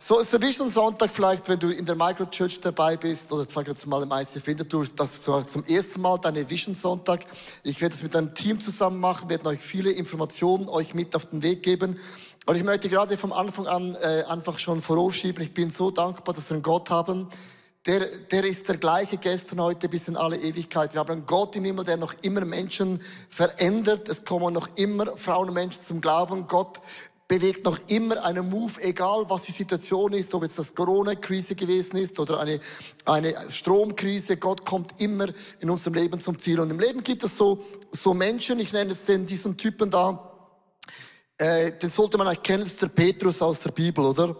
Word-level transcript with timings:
So 0.00 0.20
ist 0.20 0.32
der 0.32 0.40
Vision 0.40 0.68
Sonntag 0.68 1.10
vielleicht, 1.10 1.48
wenn 1.48 1.58
du 1.58 1.70
in 1.70 1.84
der 1.84 1.96
Microchurch 1.96 2.60
dabei 2.60 2.96
bist 2.96 3.32
oder 3.32 3.44
sag 3.48 3.66
jetzt 3.66 3.84
mal 3.84 4.00
im 4.00 4.12
ICF 4.12 4.46
Winterthur, 4.46 4.86
das 4.94 5.20
zum 5.22 5.64
ersten 5.64 6.00
Mal 6.00 6.18
deine 6.18 6.48
Vision 6.48 6.76
Sonntag. 6.76 7.26
Ich 7.64 7.80
werde 7.80 7.96
es 7.96 8.04
mit 8.04 8.14
einem 8.14 8.32
Team 8.32 8.60
zusammen 8.60 9.00
machen, 9.00 9.28
werden 9.28 9.48
euch 9.48 9.58
viele 9.58 9.90
Informationen 9.90 10.68
euch 10.68 10.94
mit 10.94 11.16
auf 11.16 11.26
den 11.26 11.42
Weg 11.42 11.64
geben. 11.64 11.98
Aber 12.46 12.56
ich 12.56 12.62
möchte 12.62 12.88
gerade 12.88 13.16
vom 13.16 13.32
Anfang 13.32 13.66
an 13.66 13.96
äh, 13.96 14.22
einfach 14.28 14.60
schon 14.60 14.80
vorausschieben, 14.80 15.42
ich 15.42 15.52
bin 15.52 15.68
so 15.68 15.90
dankbar, 15.90 16.32
dass 16.32 16.48
wir 16.48 16.54
einen 16.54 16.62
Gott 16.62 16.90
haben, 16.90 17.26
der, 17.84 18.06
der 18.30 18.44
ist 18.44 18.68
der 18.68 18.76
gleiche 18.76 19.16
gestern, 19.16 19.60
heute 19.60 19.88
bis 19.88 20.06
in 20.06 20.16
alle 20.16 20.36
Ewigkeit. 20.36 20.92
Wir 20.92 21.00
haben 21.00 21.10
einen 21.10 21.26
Gott 21.26 21.56
im 21.56 21.64
Himmel, 21.64 21.84
der 21.84 21.96
noch 21.96 22.14
immer 22.22 22.44
Menschen 22.44 23.00
verändert. 23.30 24.08
Es 24.08 24.24
kommen 24.24 24.54
noch 24.54 24.68
immer 24.76 25.16
Frauen 25.16 25.48
und 25.48 25.54
Menschen 25.54 25.82
zum 25.82 26.00
Glauben. 26.00 26.46
Gott 26.46 26.80
bewegt 27.28 27.66
noch 27.66 27.78
immer 27.88 28.24
einen 28.24 28.48
Move, 28.48 28.80
egal 28.80 29.26
was 29.28 29.42
die 29.44 29.52
Situation 29.52 30.14
ist, 30.14 30.32
ob 30.32 30.42
jetzt 30.42 30.58
das 30.58 30.74
Corona-Krise 30.74 31.54
gewesen 31.54 31.98
ist 31.98 32.18
oder 32.18 32.40
eine, 32.40 32.58
eine 33.04 33.34
Stromkrise. 33.50 34.38
Gott 34.38 34.64
kommt 34.64 35.00
immer 35.00 35.26
in 35.60 35.68
unserem 35.68 35.94
Leben 35.94 36.18
zum 36.20 36.38
Ziel. 36.38 36.58
Und 36.58 36.70
im 36.70 36.80
Leben 36.80 37.04
gibt 37.04 37.22
es 37.22 37.36
so, 37.36 37.62
so 37.92 38.14
Menschen, 38.14 38.58
ich 38.60 38.72
nenne 38.72 38.92
es 38.92 39.04
den, 39.04 39.26
diesen 39.26 39.58
Typen 39.58 39.90
da, 39.90 40.24
äh, 41.36 41.70
den 41.70 41.90
sollte 41.90 42.16
man 42.16 42.26
eigentlich 42.26 42.42
kennen, 42.42 42.62
das 42.64 42.72
ist 42.72 42.82
der 42.82 42.88
Petrus 42.88 43.42
aus 43.42 43.60
der 43.60 43.72
Bibel, 43.72 44.06
oder? 44.06 44.34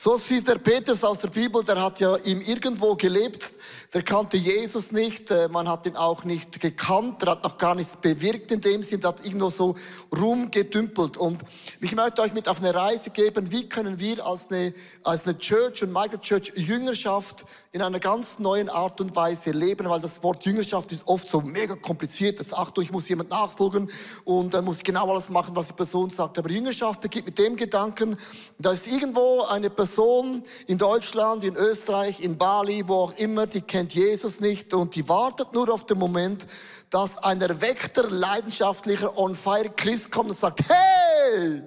So 0.00 0.16
sieht 0.16 0.46
der 0.46 0.58
Petrus 0.58 1.02
aus 1.02 1.22
der 1.22 1.28
Bibel, 1.28 1.64
der 1.64 1.82
hat 1.82 1.98
ja 1.98 2.14
ihm 2.18 2.40
irgendwo 2.40 2.94
gelebt, 2.94 3.56
der 3.92 4.04
kannte 4.04 4.36
Jesus 4.36 4.92
nicht, 4.92 5.32
äh, 5.32 5.48
man 5.48 5.68
hat 5.68 5.86
ihn 5.86 5.96
auch 5.96 6.22
nicht 6.22 6.60
gekannt, 6.60 7.20
der 7.20 7.32
hat 7.32 7.42
noch 7.42 7.56
gar 7.56 7.74
nichts 7.74 7.96
bewirkt 7.96 8.52
in 8.52 8.60
dem 8.60 8.84
Sinn, 8.84 9.00
der 9.00 9.08
hat 9.08 9.26
irgendwo 9.26 9.50
so 9.50 9.74
rumgedümpelt. 10.16 11.16
Und 11.16 11.40
ich 11.80 11.96
möchte 11.96 12.22
euch 12.22 12.32
mit 12.32 12.48
auf 12.48 12.60
eine 12.60 12.72
Reise 12.72 13.10
geben, 13.10 13.50
wie 13.50 13.68
können 13.68 13.98
wir 13.98 14.24
als 14.24 14.52
eine, 14.52 14.72
als 15.02 15.26
eine 15.26 15.36
Church 15.36 15.82
und 15.82 15.92
Microchurch 15.92 16.52
Jüngerschaft 16.54 17.44
in 17.78 17.84
einer 17.84 18.00
ganz 18.00 18.40
neuen 18.40 18.68
Art 18.68 19.00
und 19.00 19.14
Weise 19.14 19.52
leben, 19.52 19.88
weil 19.88 20.00
das 20.00 20.20
Wort 20.24 20.44
Jüngerschaft 20.44 20.90
ist 20.90 21.06
oft 21.06 21.28
so 21.28 21.40
mega 21.42 21.76
kompliziert. 21.76 22.40
Jetzt 22.40 22.52
Achtung, 22.52 22.82
ich 22.82 22.90
muss 22.90 23.08
jemand 23.08 23.30
nachfolgen 23.30 23.88
und 24.24 24.52
dann 24.52 24.64
muss 24.64 24.78
ich 24.78 24.84
genau 24.84 25.08
alles 25.08 25.28
machen, 25.28 25.54
was 25.54 25.68
die 25.68 25.74
Person 25.74 26.10
sagt. 26.10 26.38
Aber 26.38 26.50
Jüngerschaft 26.50 27.00
beginnt 27.00 27.26
mit 27.26 27.38
dem 27.38 27.54
Gedanken, 27.54 28.16
da 28.58 28.72
ist 28.72 28.88
irgendwo 28.88 29.42
eine 29.44 29.70
Person 29.70 30.42
in 30.66 30.76
Deutschland, 30.76 31.44
in 31.44 31.54
Österreich, 31.54 32.18
in 32.18 32.36
Bali, 32.36 32.82
wo 32.88 32.94
auch 32.94 33.12
immer, 33.12 33.46
die 33.46 33.60
kennt 33.60 33.94
Jesus 33.94 34.40
nicht 34.40 34.74
und 34.74 34.96
die 34.96 35.08
wartet 35.08 35.52
nur 35.52 35.72
auf 35.72 35.86
den 35.86 36.00
Moment, 36.00 36.48
dass 36.90 37.16
ein 37.18 37.40
erweckter, 37.40 38.10
leidenschaftlicher, 38.10 39.16
on 39.16 39.36
fire 39.36 39.70
Christ 39.70 40.10
kommt 40.10 40.30
und 40.30 40.36
sagt, 40.36 40.62
hey, 40.68 41.62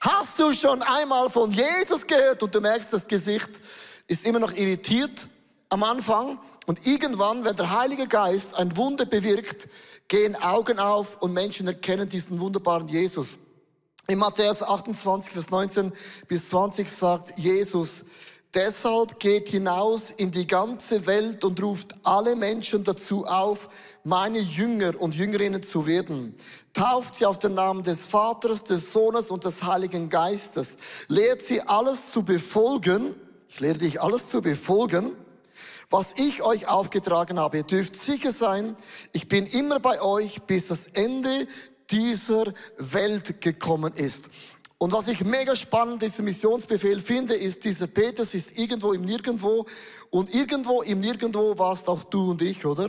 hast 0.00 0.38
du 0.38 0.52
schon 0.52 0.82
einmal 0.82 1.30
von 1.30 1.50
Jesus 1.50 2.06
gehört? 2.06 2.42
Und 2.42 2.54
du 2.54 2.60
merkst, 2.60 2.92
das 2.92 3.08
Gesicht 3.08 3.58
ist 4.06 4.26
immer 4.26 4.38
noch 4.38 4.52
irritiert 4.52 5.28
am 5.68 5.82
Anfang 5.82 6.38
und 6.66 6.86
irgendwann, 6.86 7.44
wenn 7.44 7.56
der 7.56 7.76
Heilige 7.78 8.06
Geist 8.06 8.54
ein 8.54 8.76
Wunder 8.76 9.04
bewirkt, 9.04 9.68
gehen 10.08 10.36
Augen 10.36 10.78
auf 10.78 11.20
und 11.20 11.32
Menschen 11.32 11.66
erkennen 11.66 12.08
diesen 12.08 12.38
wunderbaren 12.38 12.88
Jesus. 12.88 13.38
In 14.08 14.18
Matthäus 14.18 14.62
28, 14.62 15.32
Vers 15.32 15.50
19 15.50 15.92
bis 16.28 16.50
20 16.50 16.88
sagt 16.88 17.38
Jesus, 17.38 18.04
deshalb 18.54 19.18
geht 19.18 19.48
hinaus 19.48 20.12
in 20.12 20.30
die 20.30 20.46
ganze 20.46 21.08
Welt 21.08 21.42
und 21.42 21.60
ruft 21.60 21.96
alle 22.04 22.36
Menschen 22.36 22.84
dazu 22.84 23.26
auf, 23.26 23.68
meine 24.04 24.38
Jünger 24.38 24.92
und 25.00 25.16
Jüngerinnen 25.16 25.64
zu 25.64 25.88
werden. 25.88 26.36
Tauft 26.72 27.16
sie 27.16 27.26
auf 27.26 27.40
den 27.40 27.54
Namen 27.54 27.82
des 27.82 28.06
Vaters, 28.06 28.62
des 28.62 28.92
Sohnes 28.92 29.32
und 29.32 29.44
des 29.44 29.64
Heiligen 29.64 30.08
Geistes. 30.08 30.76
Lehrt 31.08 31.42
sie 31.42 31.62
alles 31.62 32.12
zu 32.12 32.22
befolgen. 32.22 33.16
Ich 33.48 33.58
lehre 33.58 33.78
dich 33.78 34.00
alles 34.00 34.28
zu 34.28 34.40
befolgen 34.40 35.16
was 35.90 36.14
ich 36.16 36.42
euch 36.42 36.68
aufgetragen 36.68 37.38
habe. 37.38 37.58
Ihr 37.58 37.62
dürft 37.62 37.96
sicher 37.96 38.32
sein, 38.32 38.74
ich 39.12 39.28
bin 39.28 39.46
immer 39.46 39.80
bei 39.80 40.00
euch, 40.00 40.42
bis 40.42 40.68
das 40.68 40.86
Ende 40.86 41.46
dieser 41.90 42.52
Welt 42.78 43.40
gekommen 43.40 43.92
ist. 43.94 44.28
Und 44.78 44.92
was 44.92 45.08
ich 45.08 45.24
mega 45.24 45.56
spannend 45.56 46.02
diesen 46.02 46.26
Missionsbefehl 46.26 47.00
finde, 47.00 47.34
ist, 47.34 47.64
dieser 47.64 47.86
Petrus 47.86 48.34
ist 48.34 48.58
irgendwo 48.58 48.92
im 48.92 49.02
Nirgendwo 49.02 49.66
und 50.10 50.34
irgendwo 50.34 50.82
im 50.82 51.00
Nirgendwo 51.00 51.58
warst 51.58 51.88
auch 51.88 52.02
du 52.04 52.30
und 52.30 52.42
ich, 52.42 52.66
oder? 52.66 52.88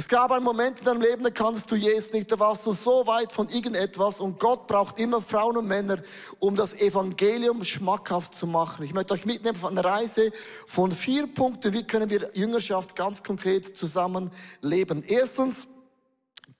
Es 0.00 0.08
gab 0.08 0.32
einen 0.32 0.46
Moment 0.46 0.78
in 0.78 0.86
deinem 0.86 1.02
Leben, 1.02 1.22
da 1.22 1.28
kannst 1.28 1.70
du 1.70 1.76
Jesus 1.76 2.14
nicht, 2.14 2.32
da 2.32 2.38
warst 2.38 2.64
du 2.64 2.72
so 2.72 3.06
weit 3.06 3.32
von 3.32 3.50
irgendetwas 3.50 4.18
und 4.18 4.38
Gott 4.38 4.66
braucht 4.66 4.98
immer 4.98 5.20
Frauen 5.20 5.58
und 5.58 5.68
Männer, 5.68 5.98
um 6.38 6.56
das 6.56 6.72
Evangelium 6.72 7.62
schmackhaft 7.64 8.32
zu 8.32 8.46
machen. 8.46 8.82
Ich 8.82 8.94
möchte 8.94 9.12
euch 9.12 9.26
mitnehmen 9.26 9.58
auf 9.62 9.70
eine 9.70 9.84
Reise 9.84 10.32
von 10.66 10.90
vier 10.90 11.26
Punkten, 11.26 11.74
wie 11.74 11.86
können 11.86 12.08
wir 12.08 12.30
Jüngerschaft 12.32 12.96
ganz 12.96 13.22
konkret 13.22 13.76
zusammen 13.76 14.30
leben. 14.62 15.04
Erstens, 15.06 15.66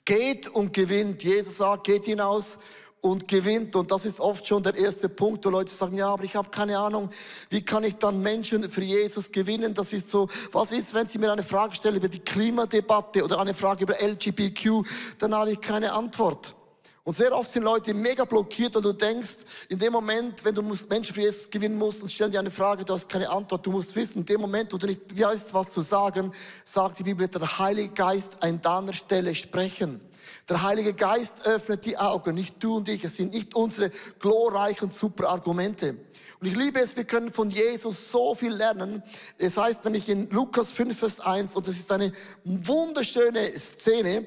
geht 0.05 0.47
und 0.47 0.75
gewinnt. 0.75 1.23
Jesus 1.25 1.57
sagt, 1.57 1.85
geht 1.85 2.05
hinaus 2.05 2.59
und 3.01 3.29
gewinnt. 3.29 3.77
Und 3.77 3.91
das 3.91 4.05
ist 4.05 4.21
oft 4.21 4.47
schon 4.47 4.63
der 4.63 4.75
erste 4.75 5.09
Punkt, 5.09 5.45
wo 5.45 5.51
Leute 5.51 5.73
sagen, 5.73 5.97
ja, 5.97 6.09
aber 6.09 6.25
ich 6.25 6.37
habe 6.37 6.51
keine 6.51 6.79
Ahnung, 6.79 7.11
wie 7.49 7.65
kann 7.65 7.85
ich 7.85 7.97
dann 7.97 8.21
Menschen 8.21 8.69
für 8.69 8.83
Jesus 8.83 9.33
gewinnen? 9.33 9.75
Das 9.75 9.93
ist 9.93 10.11
so, 10.11 10.29
was 10.53 10.73
ist, 10.73 10.93
wenn 10.95 11.07
Sie 11.07 11.19
mir 11.19 11.33
eine 11.33 11.43
Frage 11.43 11.75
stellen 11.75 11.97
über 11.97 12.09
die 12.09 12.21
Klimadebatte 12.21 13.25
oder 13.25 13.41
eine 13.41 13.55
Frage 13.55 13.85
über 13.85 13.95
LGBTQ, 14.01 14.87
dann 15.19 15.35
habe 15.35 15.53
ich 15.53 15.61
keine 15.61 15.93
Antwort. 15.93 16.55
Und 17.03 17.15
sehr 17.15 17.35
oft 17.35 17.51
sind 17.51 17.63
Leute 17.63 17.95
mega 17.95 18.25
blockiert 18.25 18.77
und 18.77 18.85
du 18.85 18.93
denkst, 18.93 19.39
in 19.71 19.79
dem 19.79 19.93
Moment, 19.93 20.45
wenn 20.45 20.55
du 20.55 20.63
Menschen 20.63 21.15
für 21.15 21.23
Jesus 21.23 21.49
gewinnen 21.49 21.79
musst 21.79 22.03
und 22.03 22.11
stellen 22.11 22.31
dir 22.31 22.41
eine 22.41 22.51
Frage, 22.51 22.85
du 22.85 22.93
hast 22.93 23.09
keine 23.09 23.31
Antwort, 23.31 23.65
du 23.65 23.71
musst 23.71 23.97
wissen, 23.97 24.19
in 24.19 24.27
dem 24.27 24.41
Moment, 24.41 24.73
wo 24.73 24.77
du 24.77 24.87
nicht 24.87 25.19
weißt, 25.19 25.55
was 25.55 25.71
zu 25.71 25.81
sagen, 25.81 26.33
sagt 26.63 26.99
die 26.99 27.05
Bibel, 27.05 27.27
der 27.27 27.59
Heilige 27.59 27.95
Geist 27.95 28.43
an 28.43 28.61
deiner 28.61 28.93
Stelle 28.93 29.35
sprechen. 29.35 30.01
Der 30.49 30.63
Heilige 30.63 30.93
Geist 30.93 31.47
öffnet 31.47 31.87
die 31.87 31.97
Augen, 31.97 32.35
nicht 32.35 32.63
du 32.63 32.77
und 32.77 32.89
ich. 32.89 33.03
Es 33.03 33.17
sind 33.17 33.33
nicht 33.33 33.55
unsere 33.55 33.91
glorreichen 34.19 34.91
super 34.91 35.31
Argumente. 35.31 35.97
Und 36.41 36.47
ich 36.47 36.57
liebe 36.57 36.81
es, 36.81 36.97
wir 36.97 37.05
können 37.05 37.33
von 37.33 37.51
Jesus 37.51 38.11
so 38.11 38.35
viel 38.35 38.53
lernen. 38.53 39.03
Es 39.39 39.57
heißt 39.57 39.85
nämlich 39.85 40.09
in 40.09 40.29
Lukas 40.31 40.73
5, 40.73 40.99
Vers 40.99 41.21
1, 41.21 41.57
und 41.57 41.67
es 41.69 41.79
ist 41.79 41.93
eine 41.93 42.13
wunderschöne 42.45 43.59
Szene. 43.59 44.27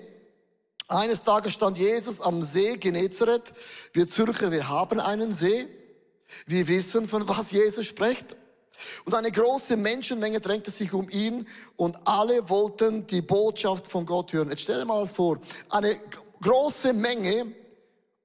Eines 0.88 1.24
Tages 1.24 1.54
stand 1.54 1.78
Jesus 1.78 2.22
am 2.22 2.44
See 2.44 2.78
Genezareth. 2.78 3.54
Wir 3.94 4.08
Zürcher, 4.08 4.52
wir 4.52 4.68
haben 4.70 5.00
einen 5.00 5.34
See. 5.34 5.68
Wir 6.46 6.68
wissen, 6.68 7.08
von 7.08 7.28
was 7.28 7.52
Jesus 7.52 7.86
spricht. 7.86 8.36
Und 9.06 9.14
eine 9.14 9.32
große 9.32 9.78
Menschenmenge 9.78 10.40
drängte 10.40 10.72
sich 10.72 10.94
um 10.94 11.08
ihn 11.10 11.48
und 11.76 11.98
alle 12.06 12.50
wollten 12.50 13.08
die 13.08 13.22
Botschaft 13.22 13.88
von 13.88 14.06
Gott 14.06 14.34
hören. 14.34 14.50
Jetzt 14.50 14.64
stell 14.64 14.80
dir 14.80 14.86
mal 14.86 15.02
das 15.02 15.12
vor. 15.12 15.40
Eine 15.70 15.98
große 16.42 16.94
Menge 16.94 17.54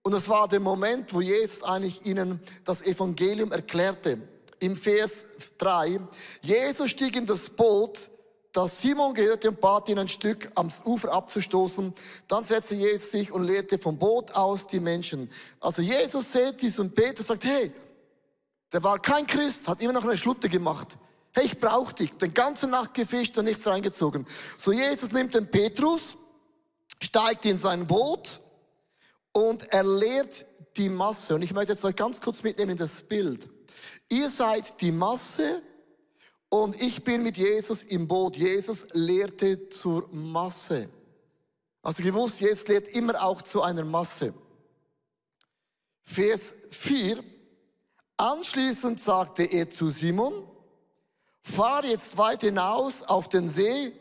und 0.02 0.14
es 0.14 0.28
war 0.28 0.48
der 0.48 0.60
Moment, 0.60 1.12
wo 1.12 1.20
Jesus 1.20 1.62
eigentlich 1.62 2.06
ihnen 2.06 2.40
das 2.64 2.82
Evangelium 2.82 3.52
erklärte. 3.52 4.20
Im 4.58 4.76
Vers 4.76 5.24
3. 5.58 6.00
Jesus 6.40 6.90
stieg 6.90 7.14
in 7.14 7.26
das 7.26 7.50
Boot, 7.50 8.10
das 8.52 8.80
Simon 8.80 9.14
gehörte 9.14 9.50
und 9.50 9.60
bat 9.60 9.88
ihn 9.88 9.98
ein 9.98 10.08
Stück 10.08 10.50
am 10.54 10.70
Ufer 10.84 11.12
abzustoßen. 11.12 11.94
Dann 12.28 12.44
setzte 12.44 12.74
Jesus 12.74 13.10
sich 13.10 13.30
und 13.30 13.44
lehrte 13.44 13.78
vom 13.78 13.98
Boot 13.98 14.32
aus 14.32 14.66
die 14.66 14.80
Menschen. 14.80 15.30
Also 15.60 15.82
Jesus 15.82 16.32
sieht 16.32 16.56
Peter 16.94 17.18
und 17.18 17.26
sagt, 17.26 17.44
hey, 17.44 17.72
der 18.72 18.82
war 18.82 19.00
kein 19.00 19.26
Christ, 19.26 19.68
hat 19.68 19.80
immer 19.82 19.92
noch 19.92 20.04
eine 20.04 20.16
Schlutte 20.16 20.48
gemacht. 20.48 20.98
Hey, 21.32 21.46
ich 21.46 21.60
brauche 21.60 21.94
dich. 21.94 22.12
Den 22.12 22.34
ganzen 22.34 22.70
Nacht 22.70 22.94
gefischt 22.94 23.36
und 23.38 23.44
nichts 23.44 23.66
reingezogen. 23.66 24.26
So 24.56 24.72
Jesus 24.72 25.12
nimmt 25.12 25.34
den 25.34 25.50
Petrus, 25.50 26.16
steigt 27.02 27.44
in 27.44 27.58
sein 27.58 27.86
Boot 27.86 28.40
und 29.32 29.72
er 29.72 29.84
lehrt 29.84 30.46
die 30.76 30.88
Masse. 30.88 31.34
Und 31.34 31.42
ich 31.42 31.52
möchte 31.52 31.72
jetzt 31.72 31.84
euch 31.84 31.96
ganz 31.96 32.20
kurz 32.20 32.42
mitnehmen 32.42 32.72
in 32.72 32.76
das 32.76 33.02
Bild. 33.02 33.48
Ihr 34.08 34.30
seid 34.30 34.80
die 34.80 34.92
Masse 34.92 35.62
und 36.50 36.80
ich 36.80 37.04
bin 37.04 37.22
mit 37.22 37.36
Jesus 37.36 37.82
im 37.82 38.08
Boot. 38.08 38.36
Jesus 38.36 38.86
lehrte 38.92 39.68
zur 39.68 40.08
Masse. 40.12 40.88
Also 41.82 42.02
gewusst, 42.02 42.40
Jesus 42.40 42.66
lehrt 42.68 42.88
immer 42.88 43.22
auch 43.22 43.42
zu 43.42 43.62
einer 43.62 43.84
Masse. 43.84 44.32
Vers 46.04 46.54
4. 46.70 47.22
Anschließend 48.16 48.98
sagte 48.98 49.44
er 49.44 49.68
zu 49.70 49.90
Simon, 49.90 50.48
fahr 51.42 51.84
jetzt 51.84 52.16
weit 52.16 52.40
hinaus 52.40 53.02
auf 53.02 53.28
den 53.28 53.48
See 53.48 53.92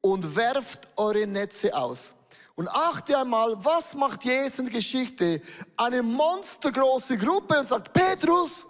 und 0.00 0.34
werft 0.36 0.88
eure 0.96 1.26
Netze 1.26 1.76
aus. 1.76 2.14
Und 2.56 2.68
achte 2.68 3.16
einmal, 3.16 3.62
was 3.64 3.94
macht 3.94 4.24
Jesus 4.24 4.58
in 4.58 4.64
der 4.66 4.74
Geschichte? 4.74 5.40
Eine 5.76 6.02
monstergroße 6.02 7.16
Gruppe 7.16 7.58
und 7.58 7.66
sagt, 7.66 7.92
Petrus, 7.92 8.66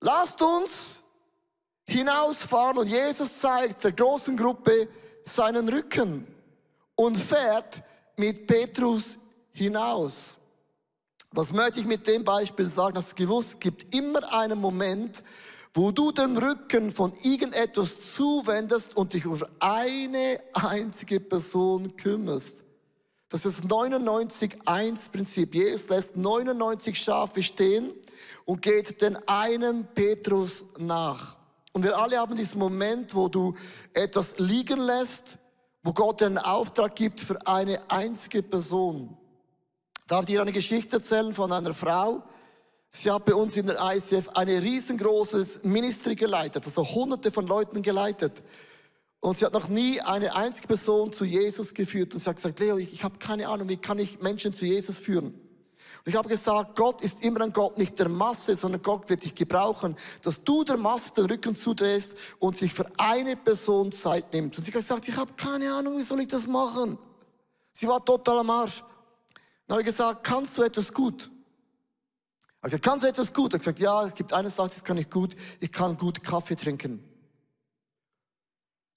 lasst 0.00 0.40
uns 0.40 1.03
hinausfahren. 1.86 2.78
Und 2.78 2.88
Jesus 2.88 3.38
zeigt 3.38 3.84
der 3.84 3.92
großen 3.92 4.36
Gruppe 4.36 4.88
seinen 5.24 5.68
Rücken 5.68 6.26
und 6.94 7.16
fährt 7.16 7.82
mit 8.16 8.46
Petrus 8.46 9.18
hinaus. 9.52 10.36
Was 11.32 11.52
möchte 11.52 11.80
ich 11.80 11.86
mit 11.86 12.06
dem 12.06 12.24
Beispiel 12.24 12.66
sagen? 12.66 12.96
Hast 12.96 13.12
du 13.12 13.16
gewusst, 13.16 13.60
gibt 13.60 13.94
immer 13.94 14.32
einen 14.32 14.60
Moment, 14.60 15.24
wo 15.72 15.90
du 15.90 16.12
den 16.12 16.38
Rücken 16.38 16.92
von 16.92 17.12
irgendetwas 17.22 17.98
zuwendest 18.14 18.96
und 18.96 19.12
dich 19.12 19.26
um 19.26 19.42
eine 19.58 20.38
einzige 20.52 21.18
Person 21.18 21.96
kümmerst. 21.96 22.62
Das 23.28 23.44
ist 23.44 23.64
das 23.64 23.70
99-1-Prinzip. 23.70 25.52
Jesus 25.56 25.88
lässt 25.88 26.16
99 26.16 26.96
Schafe 26.96 27.42
stehen 27.42 27.92
und 28.44 28.62
geht 28.62 29.02
den 29.02 29.16
einen 29.26 29.88
Petrus 29.92 30.64
nach. 30.78 31.36
Und 31.74 31.82
wir 31.82 31.98
alle 31.98 32.18
haben 32.18 32.36
diesen 32.36 32.60
Moment, 32.60 33.16
wo 33.16 33.28
du 33.28 33.52
etwas 33.92 34.38
liegen 34.38 34.78
lässt, 34.78 35.38
wo 35.82 35.92
Gott 35.92 36.22
einen 36.22 36.38
Auftrag 36.38 36.94
gibt 36.94 37.20
für 37.20 37.44
eine 37.48 37.90
einzige 37.90 38.44
Person. 38.44 39.16
Darf 40.06 40.20
ich 40.20 40.26
dir 40.26 40.40
eine 40.40 40.52
Geschichte 40.52 40.96
erzählen 40.96 41.34
von 41.34 41.50
einer 41.50 41.74
Frau? 41.74 42.22
Sie 42.92 43.10
hat 43.10 43.24
bei 43.24 43.34
uns 43.34 43.56
in 43.56 43.66
der 43.66 43.76
ICF 43.80 44.28
eine 44.34 44.62
riesengroßes 44.62 45.64
Ministry 45.64 46.14
geleitet, 46.14 46.64
also 46.64 46.88
hunderte 46.88 47.32
von 47.32 47.44
Leuten 47.48 47.82
geleitet. 47.82 48.44
Und 49.18 49.36
sie 49.36 49.44
hat 49.44 49.52
noch 49.52 49.68
nie 49.68 50.00
eine 50.00 50.36
einzige 50.36 50.68
Person 50.68 51.12
zu 51.12 51.24
Jesus 51.24 51.74
geführt. 51.74 52.14
Und 52.14 52.20
sie 52.20 52.30
hat 52.30 52.36
gesagt, 52.36 52.60
Leo, 52.60 52.78
ich, 52.78 52.92
ich 52.92 53.02
habe 53.02 53.18
keine 53.18 53.48
Ahnung, 53.48 53.68
wie 53.68 53.78
kann 53.78 53.98
ich 53.98 54.20
Menschen 54.20 54.52
zu 54.52 54.64
Jesus 54.64 55.00
führen? 55.00 55.34
Ich 56.06 56.14
habe 56.14 56.28
gesagt, 56.28 56.76
Gott 56.76 57.02
ist 57.02 57.24
immer 57.24 57.40
ein 57.40 57.52
Gott 57.52 57.78
nicht 57.78 57.98
der 57.98 58.10
Masse, 58.10 58.54
sondern 58.56 58.82
Gott 58.82 59.08
wird 59.08 59.24
dich 59.24 59.34
gebrauchen, 59.34 59.96
dass 60.20 60.44
du 60.44 60.62
der 60.62 60.76
Masse 60.76 61.14
den 61.14 61.24
Rücken 61.24 61.56
zudrehst 61.56 62.14
und 62.38 62.58
sich 62.58 62.74
für 62.74 62.86
eine 62.98 63.36
Person 63.36 63.90
Zeit 63.90 64.32
nimmt. 64.34 64.56
Und 64.58 64.64
sie 64.64 64.70
hat 64.70 64.80
gesagt, 64.80 65.08
ich 65.08 65.16
habe 65.16 65.32
keine 65.32 65.72
Ahnung, 65.72 65.96
wie 65.96 66.02
soll 66.02 66.20
ich 66.20 66.28
das 66.28 66.46
machen? 66.46 66.98
Sie 67.72 67.88
war 67.88 68.04
total 68.04 68.40
am 68.40 68.50
Arsch. 68.50 68.84
Dann 69.66 69.76
habe 69.76 69.80
ich 69.80 69.86
gesagt, 69.86 70.24
kannst 70.24 70.58
du 70.58 70.62
etwas 70.62 70.92
gut? 70.92 71.30
Ich 72.58 72.62
gesagt, 72.64 72.84
kannst 72.84 73.04
du 73.04 73.08
etwas 73.08 73.32
gut? 73.32 73.52
Er 73.52 73.54
hat 73.54 73.60
gesagt, 73.60 73.80
ja, 73.80 74.04
es 74.04 74.14
gibt 74.14 74.32
eine 74.34 74.50
Sache, 74.50 74.68
das 74.68 74.84
kann 74.84 74.98
ich 74.98 75.08
gut. 75.08 75.34
Ich 75.60 75.72
kann 75.72 75.96
gut 75.96 76.22
Kaffee 76.22 76.54
trinken. 76.54 77.02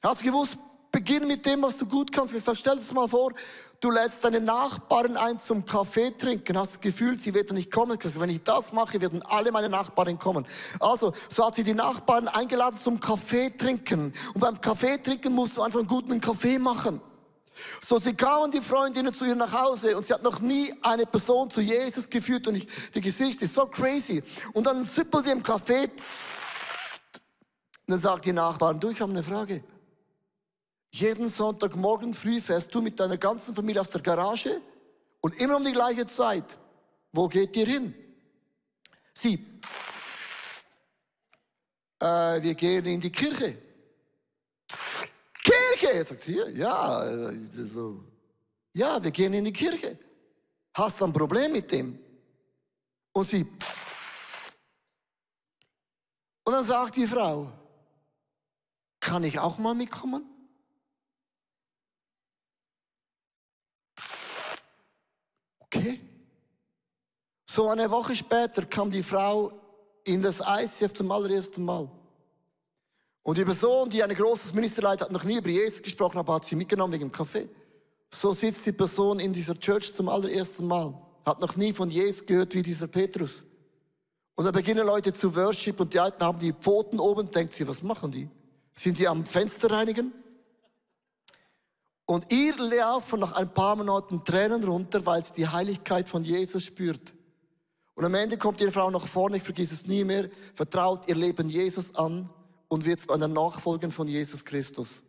Hast 0.04 0.22
du 0.22 0.26
gewusst, 0.26 0.58
beginn 0.92 1.28
mit 1.28 1.46
dem, 1.46 1.62
was 1.62 1.78
du 1.78 1.86
gut 1.86 2.12
kannst. 2.12 2.34
Ich 2.34 2.40
gesagt, 2.40 2.58
stell 2.58 2.74
dir 2.74 2.80
das 2.80 2.94
mal 2.94 3.08
vor, 3.08 3.34
du 3.80 3.92
lädst 3.92 4.24
deine 4.24 4.40
Nachbarn 4.40 5.18
ein 5.18 5.40
zum 5.40 5.66
Kaffee 5.66 6.12
trinken, 6.12 6.58
hast 6.58 6.76
das 6.76 6.80
Gefühl, 6.80 7.20
sie 7.20 7.34
werden 7.34 7.56
nicht 7.56 7.72
kommen. 7.72 7.98
Gesagt, 7.98 8.20
wenn 8.20 8.30
ich 8.30 8.44
das 8.44 8.74
mache, 8.74 9.00
werden 9.02 9.22
alle 9.24 9.52
meine 9.52 9.70
Nachbarn 9.70 10.18
kommen. 10.18 10.46
Also, 10.80 11.14
so 11.30 11.46
hat 11.46 11.56
sie 11.56 11.64
die 11.64 11.74
Nachbarn 11.74 12.28
eingeladen 12.28 12.78
zum 12.78 13.00
Kaffee 13.00 13.50
trinken. 13.50 14.14
Und 14.34 14.42
beim 14.42 14.60
Kaffee 14.62 14.98
trinken 14.98 15.34
musst 15.34 15.58
du 15.58 15.62
einfach 15.62 15.80
einen 15.80 15.88
guten 15.88 16.20
Kaffee 16.20 16.60
machen. 16.60 17.02
So, 17.82 18.00
sie 18.00 18.14
kamen 18.14 18.52
die 18.52 18.62
Freundinnen 18.62 19.14
zu 19.14 19.26
ihr 19.26 19.36
nach 19.36 19.52
Hause 19.52 19.98
und 19.98 20.06
sie 20.06 20.14
hat 20.14 20.22
noch 20.22 20.40
nie 20.42 20.74
eine 20.82 21.06
Person 21.06 21.50
zu 21.50 21.62
Jesus 21.62 22.10
geführt 22.10 22.48
und 22.48 22.56
ich, 22.56 22.68
die 22.94 23.02
Gesicht 23.02 23.42
ist 23.42 23.54
so 23.54 23.66
crazy. 23.66 24.22
Und 24.54 24.68
dann 24.68 24.84
süppelt 24.84 25.26
die 25.26 25.32
im 25.32 25.42
Café. 25.42 25.90
Und 27.88 27.94
dann 27.94 28.00
sagt 28.00 28.26
die 28.26 28.34
Nachbarn, 28.34 28.80
du, 28.80 28.90
ich 28.90 29.02
habe 29.02 29.12
eine 29.12 29.24
Frage. 29.24 29.64
Jeden 31.00 31.30
Sonntagmorgen 31.30 32.16
früh 32.16 32.42
fährst 32.42 32.74
du 32.74 32.82
mit 32.82 33.00
deiner 33.00 33.18
ganzen 33.18 33.54
Familie 33.54 33.82
aus 33.82 33.90
der 33.90 34.02
Garage 34.02 34.60
und 35.22 35.40
immer 35.40 35.58
um 35.58 35.64
die 35.64 35.72
gleiche 35.72 36.08
Zeit. 36.08 36.58
Wo 37.12 37.28
geht 37.28 37.56
ihr 37.56 37.68
hin? 37.68 37.94
Sie, 39.14 39.36
äh, 42.00 42.42
wir 42.42 42.56
gehen 42.56 42.86
in 42.86 43.00
die 43.00 43.12
Kirche. 43.12 43.62
Kirche, 45.44 46.04
sagt 46.04 46.24
sie, 46.24 46.42
ja, 46.56 47.04
so, 47.46 48.04
ja, 48.74 49.04
wir 49.04 49.12
gehen 49.12 49.34
in 49.34 49.46
die 49.46 49.54
Kirche. 49.54 50.00
Hast 50.74 51.00
du 51.00 51.06
ein 51.06 51.14
Problem 51.14 51.52
mit 51.52 51.72
dem? 51.72 52.00
Und 53.12 53.26
sie, 53.26 53.44
und 56.44 56.54
dann 56.54 56.64
sagt 56.64 56.96
die 56.96 57.08
Frau, 57.08 57.52
kann 59.00 59.24
ich 59.24 59.38
auch 59.38 59.60
mal 59.60 59.76
mitkommen? 59.76 60.37
Okay. 65.68 66.00
So 67.46 67.70
eine 67.70 67.90
Woche 67.90 68.16
später 68.16 68.66
kam 68.66 68.92
die 68.92 69.04
Frau 69.04 69.52
in 70.04 70.22
das 70.22 70.42
ICF 70.42 70.94
zum 70.94 71.12
allerersten 71.12 71.64
Mal. 71.64 71.90
Und 73.24 73.38
die 73.38 73.44
Person, 73.44 73.90
die 73.90 74.02
ein 74.02 74.14
großes 74.14 74.54
Ministerleid 74.54 75.02
hat, 75.02 75.12
noch 75.12 75.24
nie 75.24 75.38
über 75.38 75.50
Jesus 75.50 75.82
gesprochen, 75.82 76.18
aber 76.18 76.36
hat 76.36 76.46
sie 76.46 76.56
mitgenommen 76.56 76.94
wegen 76.94 77.10
dem 77.10 77.12
Kaffee. 77.12 77.50
So 78.10 78.32
sitzt 78.32 78.66
die 78.66 78.72
Person 78.72 79.20
in 79.20 79.34
dieser 79.34 79.60
Church 79.60 79.94
zum 79.94 80.08
allerersten 80.08 80.66
Mal, 80.66 80.94
hat 81.26 81.42
noch 81.42 81.58
nie 81.58 81.74
von 81.74 81.90
Jesus 81.90 82.26
gehört 82.26 82.54
wie 82.54 82.64
dieser 82.64 82.88
Petrus. 82.88 83.46
Und 84.36 84.46
da 84.46 84.52
beginnen 84.52 84.86
Leute 84.86 85.12
zu 85.12 85.36
worship 85.36 85.80
und 85.80 85.94
die 85.94 86.00
Alten 86.00 86.24
haben 86.24 86.40
die 86.40 86.54
Pfoten 86.54 87.00
oben, 87.00 87.30
denkt 87.30 87.54
sie, 87.54 87.68
was 87.68 87.82
machen 87.82 88.12
die? 88.12 88.30
Sind 88.74 89.00
die 89.00 89.08
am 89.08 89.26
Fenster 89.26 89.72
reinigen? 89.72 90.14
Und 92.08 92.32
ihr 92.32 92.56
laufen 92.56 93.20
nach 93.20 93.34
ein 93.34 93.54
paar 93.54 93.76
Monaten 93.76 94.24
Tränen 94.24 94.64
runter, 94.64 95.06
weil 95.06 95.24
sie 95.24 95.34
die 95.34 95.48
Heiligkeit 95.48 96.08
von 96.08 96.24
Jesus 96.24 96.64
spürt. 96.64 97.14
Und 97.96 98.06
am 98.06 98.14
Ende 98.16 98.38
kommt 98.38 98.62
ihre 98.62 98.72
Frau 98.72 98.90
nach 98.90 99.06
vorne, 99.06 99.38
ich 99.38 99.44
vergesse 99.44 99.74
es 99.74 99.88
nie 99.88 100.06
mehr, 100.06 100.30
vertraut 100.56 101.10
ihr 101.10 101.16
Leben 101.16 101.50
Jesus 101.50 101.94
an 101.96 102.30
und 102.70 102.86
wird 102.86 103.02
zu 103.02 103.12
einer 103.12 103.28
Nachfolgerin 103.28 103.92
von 103.92 104.08
Jesus 104.08 104.46
Christus. 104.46 105.04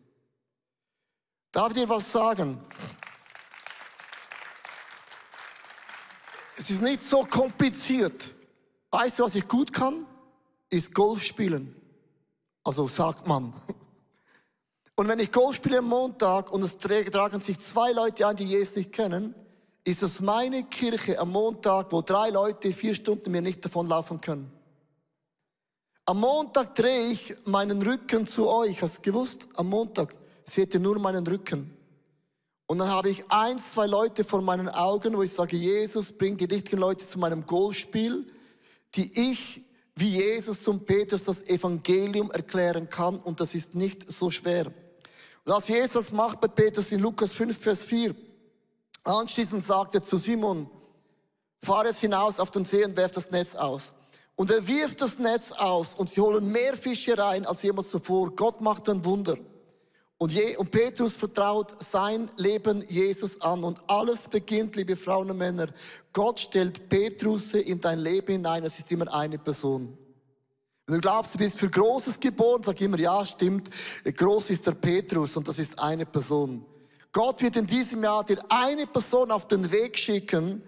Darf 1.52 1.68
ich 1.68 1.82
dir 1.82 1.88
was 1.88 2.10
sagen? 2.10 2.58
Es 6.56 6.68
ist 6.68 6.82
nicht 6.82 7.00
so 7.00 7.22
kompliziert. 7.22 8.34
Weißt 8.90 9.20
du, 9.20 9.22
was 9.22 9.36
ich 9.36 9.46
gut 9.46 9.72
kann? 9.72 10.04
Ist 10.68 10.92
Golf 10.92 11.22
spielen. 11.22 11.76
Also 12.64 12.88
sagt 12.88 13.28
man. 13.28 13.52
Und 14.98 15.06
wenn 15.06 15.20
ich 15.20 15.30
Golf 15.30 15.54
spiele 15.54 15.78
am 15.78 15.84
Montag 15.84 16.50
und 16.50 16.60
es 16.60 16.76
tragen 16.76 17.40
sich 17.40 17.60
zwei 17.60 17.92
Leute 17.92 18.26
an, 18.26 18.34
die 18.34 18.42
Jesus 18.42 18.74
nicht 18.74 18.90
kennen, 18.90 19.32
ist 19.84 20.02
es 20.02 20.20
meine 20.20 20.64
Kirche 20.64 21.20
am 21.20 21.30
Montag, 21.30 21.92
wo 21.92 22.02
drei 22.02 22.30
Leute 22.30 22.72
vier 22.72 22.96
Stunden 22.96 23.30
mir 23.30 23.40
nicht 23.40 23.64
davonlaufen 23.64 24.20
können. 24.20 24.50
Am 26.04 26.18
Montag 26.18 26.74
drehe 26.74 27.12
ich 27.12 27.32
meinen 27.44 27.80
Rücken 27.80 28.26
zu 28.26 28.48
euch. 28.48 28.82
Hast 28.82 28.98
du 28.98 29.02
gewusst? 29.02 29.46
Am 29.54 29.68
Montag 29.68 30.16
seht 30.44 30.74
ihr 30.74 30.80
nur 30.80 30.98
meinen 30.98 31.24
Rücken. 31.24 31.72
Und 32.66 32.78
dann 32.80 32.90
habe 32.90 33.10
ich 33.10 33.24
eins, 33.30 33.74
zwei 33.74 33.86
Leute 33.86 34.24
vor 34.24 34.42
meinen 34.42 34.68
Augen, 34.68 35.16
wo 35.16 35.22
ich 35.22 35.32
sage, 35.32 35.56
Jesus, 35.56 36.10
bring 36.10 36.36
die 36.36 36.46
richtigen 36.46 36.78
Leute 36.78 37.06
zu 37.06 37.20
meinem 37.20 37.46
Golfspiel, 37.46 38.26
die 38.96 39.30
ich 39.30 39.62
wie 39.94 40.16
Jesus 40.16 40.60
zum 40.60 40.84
Petrus 40.84 41.22
das 41.22 41.46
Evangelium 41.46 42.32
erklären 42.32 42.88
kann. 42.88 43.20
Und 43.20 43.40
das 43.40 43.54
ist 43.54 43.76
nicht 43.76 44.10
so 44.10 44.32
schwer. 44.32 44.72
Als 45.50 45.68
Jesus 45.68 46.12
macht 46.12 46.40
bei 46.40 46.48
Petrus 46.48 46.92
in 46.92 47.00
Lukas 47.00 47.32
5, 47.32 47.56
Vers 47.58 47.84
4, 47.84 48.14
anschließend 49.04 49.64
sagt 49.64 49.94
er 49.94 50.02
zu 50.02 50.18
Simon, 50.18 50.68
fahr 51.62 51.86
es 51.86 52.00
hinaus 52.00 52.38
auf 52.38 52.50
den 52.50 52.64
See 52.64 52.84
und 52.84 52.96
werf 52.96 53.12
das 53.12 53.30
Netz 53.30 53.54
aus. 53.54 53.94
Und 54.36 54.50
er 54.50 54.66
wirft 54.68 55.00
das 55.00 55.18
Netz 55.18 55.50
aus 55.52 55.94
und 55.94 56.10
sie 56.10 56.20
holen 56.20 56.52
mehr 56.52 56.76
Fische 56.76 57.16
rein 57.18 57.46
als 57.46 57.62
jemals 57.62 57.90
zuvor. 57.90 58.30
Gott 58.36 58.60
macht 58.60 58.88
ein 58.88 59.04
Wunder. 59.04 59.36
Und, 60.18 60.32
Je 60.32 60.56
und 60.56 60.70
Petrus 60.70 61.16
vertraut 61.16 61.82
sein 61.82 62.28
Leben 62.36 62.84
Jesus 62.88 63.40
an 63.40 63.64
und 63.64 63.80
alles 63.86 64.28
beginnt, 64.28 64.76
liebe 64.76 64.96
Frauen 64.96 65.30
und 65.30 65.38
Männer. 65.38 65.68
Gott 66.12 66.40
stellt 66.40 66.88
Petrus 66.88 67.54
in 67.54 67.80
dein 67.80 68.00
Leben 68.00 68.32
hinein. 68.32 68.64
Es 68.64 68.78
ist 68.78 68.90
immer 68.92 69.12
eine 69.14 69.38
Person. 69.38 69.96
Wenn 70.88 70.94
du 70.94 71.00
glaubst, 71.02 71.34
du 71.34 71.38
bist 71.38 71.58
für 71.58 71.68
Großes 71.68 72.18
geboren, 72.18 72.62
sag 72.62 72.80
immer, 72.80 72.98
ja, 72.98 73.22
stimmt, 73.26 73.68
groß 74.04 74.48
ist 74.48 74.66
der 74.66 74.72
Petrus 74.72 75.36
und 75.36 75.46
das 75.46 75.58
ist 75.58 75.78
eine 75.78 76.06
Person. 76.06 76.64
Gott 77.12 77.42
wird 77.42 77.56
in 77.56 77.66
diesem 77.66 78.02
Jahr 78.02 78.24
dir 78.24 78.38
eine 78.48 78.86
Person 78.86 79.30
auf 79.30 79.46
den 79.46 79.70
Weg 79.70 79.98
schicken, 79.98 80.62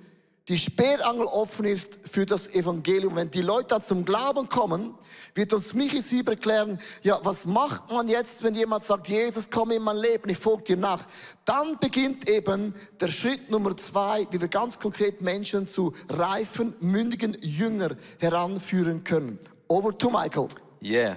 die 0.46 0.58
Sperrangel 0.58 1.24
offen 1.24 1.64
ist 1.64 2.00
für 2.02 2.26
das 2.26 2.48
Evangelium. 2.48 3.16
Wenn 3.16 3.30
die 3.30 3.40
Leute 3.40 3.68
dann 3.68 3.82
zum 3.82 4.04
Glauben 4.04 4.46
kommen, 4.46 4.94
wird 5.34 5.54
uns 5.54 5.72
Michi 5.72 6.02
Sieber 6.02 6.32
erklären, 6.32 6.78
ja, 7.02 7.18
was 7.22 7.46
macht 7.46 7.90
man 7.90 8.06
jetzt, 8.08 8.42
wenn 8.42 8.54
jemand 8.54 8.84
sagt, 8.84 9.08
Jesus, 9.08 9.48
komm 9.48 9.70
in 9.70 9.82
mein 9.82 9.96
Leben, 9.96 10.28
ich 10.28 10.36
folge 10.36 10.64
dir 10.64 10.76
nach. 10.76 11.06
Dann 11.46 11.78
beginnt 11.78 12.28
eben 12.28 12.74
der 13.00 13.08
Schritt 13.08 13.50
Nummer 13.50 13.74
zwei, 13.78 14.26
wie 14.30 14.40
wir 14.40 14.48
ganz 14.48 14.78
konkret 14.78 15.22
Menschen 15.22 15.66
zu 15.66 15.94
reifen, 16.10 16.74
mündigen 16.80 17.38
Jünger 17.40 17.96
heranführen 18.18 19.02
können. 19.02 19.38
Over 19.70 19.96
to 19.96 20.10
Michael. 20.10 20.48
Yeah. 20.82 21.16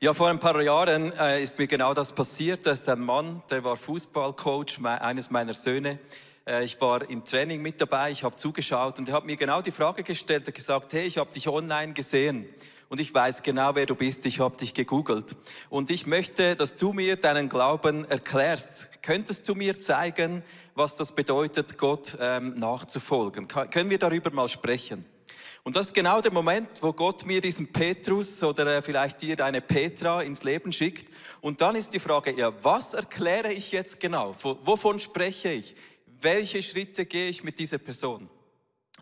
Ja, 0.00 0.14
vor 0.14 0.28
ein 0.28 0.40
paar 0.40 0.58
Jahren 0.62 1.12
äh, 1.18 1.42
ist 1.42 1.58
mir 1.58 1.66
genau 1.66 1.92
das 1.92 2.12
passiert. 2.12 2.64
Da 2.64 2.70
ist 2.70 2.88
ein 2.88 3.00
Mann, 3.00 3.42
der 3.50 3.62
war 3.62 3.76
Fußballcoach 3.76 4.78
me 4.78 4.98
eines 5.02 5.30
meiner 5.30 5.52
Söhne. 5.52 5.98
Äh, 6.46 6.64
ich 6.64 6.80
war 6.80 7.06
im 7.10 7.26
Training 7.26 7.60
mit 7.60 7.82
dabei, 7.82 8.10
ich 8.10 8.24
habe 8.24 8.36
zugeschaut 8.36 8.98
und 8.98 9.10
er 9.10 9.16
hat 9.16 9.26
mir 9.26 9.36
genau 9.36 9.60
die 9.60 9.70
Frage 9.70 10.02
gestellt, 10.02 10.44
er 10.44 10.46
hat 10.46 10.54
gesagt, 10.54 10.94
hey, 10.94 11.02
ich 11.02 11.18
habe 11.18 11.30
dich 11.30 11.46
online 11.46 11.92
gesehen 11.92 12.46
und 12.88 13.00
ich 13.00 13.12
weiß 13.12 13.42
genau, 13.42 13.74
wer 13.74 13.84
du 13.84 13.94
bist. 13.94 14.24
Ich 14.24 14.40
habe 14.40 14.56
dich 14.56 14.72
gegoogelt. 14.72 15.36
Und 15.68 15.90
ich 15.90 16.06
möchte, 16.06 16.56
dass 16.56 16.78
du 16.78 16.94
mir 16.94 17.16
deinen 17.16 17.50
Glauben 17.50 18.08
erklärst. 18.08 18.88
Könntest 19.02 19.46
du 19.46 19.54
mir 19.54 19.78
zeigen, 19.78 20.42
was 20.74 20.96
das 20.96 21.12
bedeutet, 21.12 21.76
Gott 21.76 22.16
ähm, 22.18 22.58
nachzufolgen? 22.58 23.46
können 23.46 23.90
wir 23.90 23.98
darüber 23.98 24.30
mal 24.30 24.48
sprechen? 24.48 25.04
Und 25.66 25.76
das 25.76 25.86
ist 25.86 25.94
genau 25.94 26.20
der 26.20 26.30
Moment, 26.30 26.68
wo 26.82 26.92
Gott 26.92 27.24
mir 27.24 27.40
diesen 27.40 27.72
Petrus 27.72 28.42
oder 28.42 28.66
äh, 28.66 28.82
vielleicht 28.82 29.22
dir 29.22 29.34
deine 29.34 29.62
Petra 29.62 30.20
ins 30.20 30.42
Leben 30.42 30.72
schickt. 30.72 31.10
Und 31.40 31.62
dann 31.62 31.74
ist 31.74 31.94
die 31.94 31.98
Frage, 31.98 32.32
ja, 32.32 32.52
was 32.62 32.92
erkläre 32.92 33.50
ich 33.50 33.72
jetzt 33.72 33.98
genau? 33.98 34.34
Wovon 34.42 35.00
spreche 35.00 35.52
ich? 35.52 35.74
Welche 36.20 36.62
Schritte 36.62 37.06
gehe 37.06 37.30
ich 37.30 37.42
mit 37.42 37.58
dieser 37.58 37.78
Person? 37.78 38.28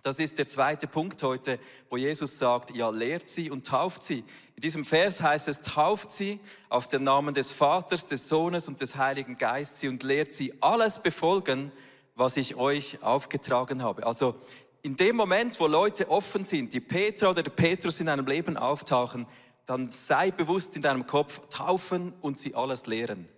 Das 0.05 0.21
ist 0.21 0.39
der 0.39 0.47
zweite 0.47 0.87
Punkt 0.87 1.21
heute, 1.25 1.59
wo 1.91 1.97
Jesus 1.97 2.39
sagt, 2.39 2.75
ja, 2.77 2.91
lehrt 2.91 3.29
sie 3.29 3.51
und 3.51 3.67
tauft 3.67 4.05
sie. 4.05 4.25
In 4.55 4.63
diesem 4.63 4.85
Vers 4.85 5.21
heißt 5.21 5.49
es, 5.49 5.63
tauft 5.63 6.13
sie 6.13 6.39
auf 6.69 6.87
den 6.89 7.03
Namen 7.03 7.35
des 7.35 7.51
Vaters, 7.51 8.07
des 8.07 8.29
Sohnes 8.29 8.69
und 8.69 8.81
des 8.81 8.97
Heiligen 8.97 9.37
Geistes 9.37 9.89
und 9.91 10.05
lehrt 10.05 10.33
sie 10.33 10.55
alles 10.61 11.01
befolgen, 11.01 11.73
was 12.15 12.37
ich 12.37 12.57
euch 12.57 13.03
aufgetragen 13.03 13.83
habe. 13.83 14.07
Also 14.07 14.37
in 14.83 14.97
dem 14.97 15.17
Moment, 15.17 15.61
wo 15.61 15.67
Leute 15.69 16.11
offen 16.11 16.45
sind, 16.45 16.75
die 16.75 16.81
Petra 16.81 17.31
oder 17.31 17.43
der 17.43 17.53
Petrus 17.53 18.01
in 18.01 18.09
einem 18.09 18.27
Leben 18.27 18.57
auftauchen, 18.57 19.27
dann 19.65 19.91
sei 19.91 20.33
bewusst 20.33 20.75
in 20.75 20.83
deinem 20.83 21.07
Kopf, 21.07 21.41
taufen 21.49 22.13
und 22.21 22.37
sie 22.37 22.55
alles 22.55 22.87
lehren. 22.87 23.29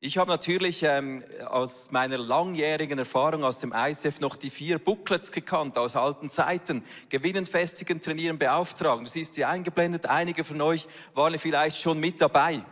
Ich 0.00 0.16
habe 0.16 0.30
natürlich 0.30 0.84
ähm, 0.84 1.24
aus 1.48 1.90
meiner 1.90 2.18
langjährigen 2.18 3.00
Erfahrung 3.00 3.42
aus 3.42 3.58
dem 3.58 3.74
ICF 3.76 4.20
noch 4.20 4.36
die 4.36 4.50
vier 4.50 4.78
Booklets 4.78 5.32
gekannt 5.32 5.76
aus 5.76 5.96
alten 5.96 6.30
Zeiten. 6.30 6.84
Gewinnen, 7.08 7.46
festigen, 7.46 8.00
trainieren, 8.00 8.38
beauftragen. 8.38 9.04
Du 9.04 9.10
siehst 9.10 9.36
die 9.36 9.44
eingeblendet. 9.44 10.06
Einige 10.06 10.44
von 10.44 10.60
euch 10.60 10.86
waren 11.14 11.36
vielleicht 11.36 11.78
schon 11.78 11.98
mit 11.98 12.20
dabei. 12.20 12.62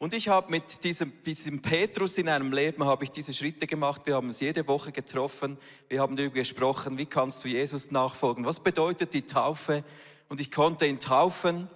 Und 0.00 0.14
ich 0.14 0.30
habe 0.30 0.50
mit 0.50 0.82
diesem, 0.82 1.12
diesem 1.24 1.60
Petrus 1.60 2.16
in 2.16 2.30
einem 2.30 2.54
Leben 2.54 2.86
habe 2.86 3.04
ich 3.04 3.10
diese 3.10 3.34
Schritte 3.34 3.66
gemacht. 3.66 4.06
Wir 4.06 4.14
haben 4.14 4.28
uns 4.28 4.40
jede 4.40 4.66
Woche 4.66 4.92
getroffen. 4.92 5.58
Wir 5.90 6.00
haben 6.00 6.16
darüber 6.16 6.36
gesprochen, 6.36 6.96
wie 6.96 7.04
kannst 7.04 7.44
du 7.44 7.48
Jesus 7.48 7.90
nachfolgen? 7.90 8.46
Was 8.46 8.60
bedeutet 8.60 9.12
die 9.12 9.26
Taufe? 9.26 9.84
Und 10.30 10.40
ich 10.40 10.50
konnte 10.50 10.86
ihn 10.86 10.98
taufen 10.98 11.68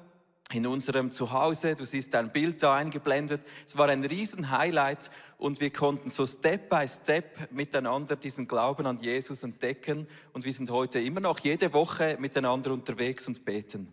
in 0.54 0.66
unserem 0.66 1.10
Zuhause. 1.10 1.74
Du 1.74 1.84
siehst 1.84 2.14
ein 2.14 2.32
Bild 2.32 2.62
da 2.62 2.76
eingeblendet. 2.76 3.42
Es 3.66 3.76
war 3.76 3.90
ein 3.90 4.02
riesen 4.02 4.50
Highlight 4.50 5.10
und 5.36 5.60
wir 5.60 5.70
konnten 5.70 6.08
so 6.08 6.24
Step 6.24 6.70
by 6.70 6.88
Step 6.88 7.52
miteinander 7.52 8.16
diesen 8.16 8.48
Glauben 8.48 8.86
an 8.86 9.02
Jesus 9.02 9.42
entdecken 9.42 10.08
und 10.32 10.46
wir 10.46 10.52
sind 10.54 10.70
heute 10.70 10.98
immer 10.98 11.20
noch 11.20 11.40
jede 11.40 11.74
Woche 11.74 12.16
miteinander 12.18 12.72
unterwegs 12.72 13.28
und 13.28 13.44
beten. 13.44 13.92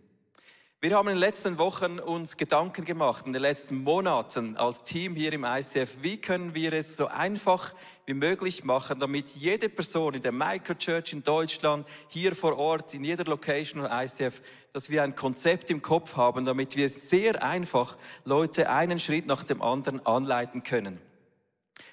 Wir 0.84 0.96
haben 0.96 1.06
in 1.06 1.14
den 1.14 1.20
letzten 1.20 1.58
Wochen 1.58 2.00
uns 2.00 2.36
Gedanken 2.36 2.84
gemacht, 2.84 3.24
in 3.28 3.32
den 3.32 3.40
letzten 3.40 3.84
Monaten 3.84 4.56
als 4.56 4.82
Team 4.82 5.14
hier 5.14 5.32
im 5.32 5.44
ICF, 5.44 5.98
wie 6.00 6.20
können 6.20 6.56
wir 6.56 6.72
es 6.72 6.96
so 6.96 7.06
einfach 7.06 7.72
wie 8.04 8.14
möglich 8.14 8.64
machen, 8.64 8.98
damit 8.98 9.30
jede 9.30 9.68
Person 9.68 10.14
in 10.14 10.22
der 10.22 10.32
Microchurch 10.32 11.12
in 11.12 11.22
Deutschland, 11.22 11.86
hier 12.08 12.34
vor 12.34 12.58
Ort, 12.58 12.94
in 12.94 13.04
jeder 13.04 13.22
Location 13.22 13.80
und 13.80 13.92
ICF, 13.92 14.42
dass 14.72 14.90
wir 14.90 15.04
ein 15.04 15.14
Konzept 15.14 15.70
im 15.70 15.82
Kopf 15.82 16.16
haben, 16.16 16.44
damit 16.44 16.74
wir 16.74 16.88
sehr 16.88 17.40
einfach 17.44 17.96
Leute 18.24 18.68
einen 18.68 18.98
Schritt 18.98 19.26
nach 19.26 19.44
dem 19.44 19.62
anderen 19.62 20.04
anleiten 20.04 20.64
können. 20.64 21.00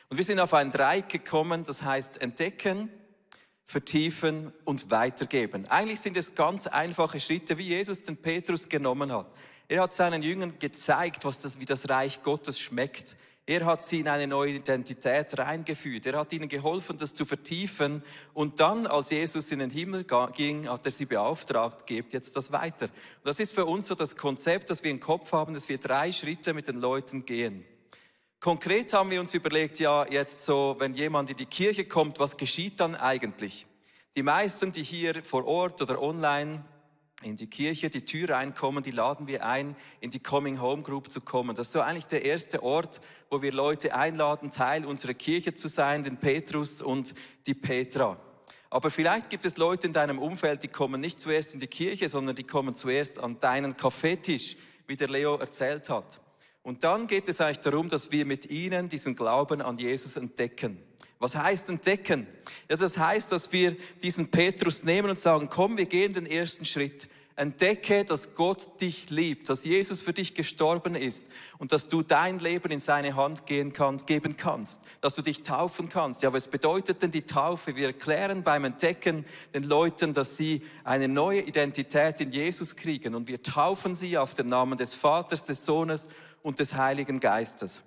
Und 0.09 0.17
wir 0.17 0.23
sind 0.23 0.39
auf 0.39 0.55
ein 0.55 0.71
Dreieck 0.71 1.09
gekommen, 1.09 1.63
das 1.63 1.83
heißt 1.83 2.19
entdecken, 2.23 2.89
vertiefen 3.69 4.51
und 4.65 4.89
weitergeben. 4.89 5.67
Eigentlich 5.67 5.99
sind 5.99 6.17
es 6.17 6.33
ganz 6.33 6.65
einfache 6.65 7.19
Schritte, 7.19 7.59
wie 7.59 7.67
Jesus 7.67 8.01
den 8.01 8.17
Petrus 8.17 8.67
genommen 8.67 9.11
hat. 9.11 9.27
Er 9.67 9.83
hat 9.83 9.93
seinen 9.93 10.23
Jüngern 10.23 10.57
gezeigt, 10.57 11.23
was 11.23 11.37
das, 11.37 11.59
wie 11.59 11.65
das 11.65 11.87
Reich 11.87 12.23
Gottes 12.23 12.59
schmeckt. 12.59 13.15
Er 13.45 13.65
hat 13.65 13.83
sie 13.83 13.99
in 13.99 14.07
eine 14.07 14.25
neue 14.25 14.53
Identität 14.53 15.37
reingeführt. 15.37 16.07
Er 16.07 16.17
hat 16.17 16.33
ihnen 16.33 16.49
geholfen, 16.49 16.97
das 16.97 17.13
zu 17.13 17.25
vertiefen. 17.25 18.01
Und 18.33 18.59
dann, 18.59 18.87
als 18.87 19.11
Jesus 19.11 19.51
in 19.51 19.59
den 19.59 19.69
Himmel 19.69 20.03
ging, 20.33 20.67
hat 20.67 20.85
er 20.85 20.91
sie 20.91 21.05
beauftragt, 21.05 21.85
gebt 21.85 22.13
jetzt 22.13 22.35
das 22.35 22.51
weiter. 22.51 22.85
Und 22.85 23.25
das 23.25 23.39
ist 23.39 23.53
für 23.53 23.65
uns 23.65 23.85
so 23.85 23.93
das 23.93 24.15
Konzept, 24.15 24.71
das 24.71 24.83
wir 24.83 24.89
im 24.89 24.99
Kopf 24.99 25.31
haben, 25.31 25.53
dass 25.53 25.69
wir 25.69 25.77
drei 25.77 26.11
Schritte 26.11 26.55
mit 26.55 26.67
den 26.67 26.81
Leuten 26.81 27.23
gehen. 27.23 27.63
Konkret 28.39 28.93
haben 28.93 29.11
wir 29.11 29.19
uns 29.19 29.33
überlegt, 29.33 29.79
ja, 29.79 30.07
jetzt 30.09 30.39
so, 30.39 30.77
wenn 30.79 30.93
jemand 30.93 31.29
in 31.29 31.35
die 31.35 31.45
Kirche 31.45 31.83
kommt, 31.83 32.19
was 32.19 32.37
geschieht 32.37 32.79
dann 32.79 32.95
eigentlich? 32.95 33.67
Die 34.15 34.23
meisten, 34.23 34.71
die 34.71 34.81
hier 34.83 35.21
vor 35.23 35.45
Ort 35.45 35.81
oder 35.81 36.01
online 36.01 36.63
in 37.21 37.35
die 37.35 37.49
Kirche, 37.49 37.89
die 37.89 38.05
Tür 38.05 38.29
reinkommen, 38.29 38.81
die 38.81 38.91
laden 38.91 39.27
wir 39.27 39.45
ein, 39.45 39.75
in 39.99 40.09
die 40.09 40.23
Coming 40.23 40.61
Home 40.61 40.83
Group 40.83 41.11
zu 41.11 41.19
kommen. 41.19 41.53
Das 41.53 41.67
ist 41.67 41.73
so 41.73 41.81
eigentlich 41.81 42.05
der 42.05 42.23
erste 42.23 42.63
Ort, 42.63 43.01
wo 43.29 43.41
wir 43.41 43.51
Leute 43.51 43.93
einladen, 43.93 44.51
Teil 44.51 44.85
unserer 44.85 45.15
Kirche 45.15 45.53
zu 45.53 45.67
sein, 45.67 46.05
den 46.05 46.15
Petrus 46.15 46.81
und 46.81 47.13
die 47.45 47.53
Petra. 47.53 48.17
Aber 48.69 48.89
vielleicht 48.89 49.29
gibt 49.29 49.43
es 49.43 49.57
Leute 49.57 49.87
in 49.87 49.91
deinem 49.91 50.17
Umfeld, 50.17 50.63
die 50.63 50.69
kommen 50.69 51.01
nicht 51.01 51.19
zuerst 51.19 51.53
in 51.55 51.59
die 51.59 51.67
Kirche, 51.67 52.07
sondern 52.07 52.37
die 52.37 52.45
kommen 52.45 52.73
zuerst 52.73 53.19
an 53.19 53.37
deinen 53.41 53.75
Kaffeetisch, 53.75 54.55
wie 54.87 54.95
der 54.95 55.09
Leo 55.09 55.35
erzählt 55.35 55.89
hat. 55.89 56.21
Und 56.63 56.83
dann 56.83 57.07
geht 57.07 57.27
es 57.27 57.41
eigentlich 57.41 57.59
darum, 57.59 57.89
dass 57.89 58.11
wir 58.11 58.25
mit 58.25 58.49
ihnen 58.49 58.89
diesen 58.89 59.15
Glauben 59.15 59.61
an 59.61 59.77
Jesus 59.77 60.17
entdecken. 60.17 60.77
Was 61.19 61.35
heißt 61.35 61.69
entdecken? 61.69 62.27
Ja, 62.69 62.77
das 62.77 62.97
heißt, 62.97 63.31
dass 63.31 63.51
wir 63.51 63.75
diesen 64.01 64.31
Petrus 64.31 64.83
nehmen 64.83 65.09
und 65.09 65.19
sagen, 65.19 65.49
komm, 65.49 65.77
wir 65.77 65.85
gehen 65.85 66.13
den 66.13 66.25
ersten 66.25 66.65
Schritt. 66.65 67.09
Entdecke, 67.39 68.03
dass 68.03 68.35
Gott 68.35 68.81
dich 68.81 69.09
liebt, 69.09 69.47
dass 69.49 69.63
Jesus 69.63 70.01
für 70.01 70.11
dich 70.11 70.35
gestorben 70.35 70.95
ist 70.95 71.25
und 71.57 71.71
dass 71.71 71.87
du 71.87 72.01
dein 72.01 72.39
Leben 72.39 72.69
in 72.69 72.81
seine 72.81 73.15
Hand 73.15 73.45
gehen 73.45 73.71
kann, 73.71 73.97
geben 74.05 74.35
kannst, 74.35 74.81
dass 74.99 75.15
du 75.15 75.21
dich 75.21 75.41
taufen 75.41 75.87
kannst. 75.87 76.21
Ja, 76.21 76.33
was 76.33 76.47
bedeutet 76.47 77.01
denn 77.01 77.11
die 77.11 77.21
Taufe? 77.21 77.77
Wir 77.77 77.87
erklären 77.87 78.43
beim 78.43 78.65
Entdecken 78.65 79.25
den 79.53 79.63
Leuten, 79.63 80.13
dass 80.13 80.35
sie 80.35 80.61
eine 80.83 81.07
neue 81.07 81.39
Identität 81.39 82.19
in 82.19 82.31
Jesus 82.31 82.75
kriegen 82.75 83.15
und 83.15 83.29
wir 83.29 83.41
taufen 83.41 83.95
sie 83.95 84.17
auf 84.17 84.33
den 84.33 84.49
Namen 84.49 84.77
des 84.77 84.93
Vaters, 84.93 85.45
des 85.45 85.63
Sohnes 85.63 86.09
und 86.41 86.59
des 86.59 86.75
Heiligen 86.75 87.19
Geistes. 87.19 87.83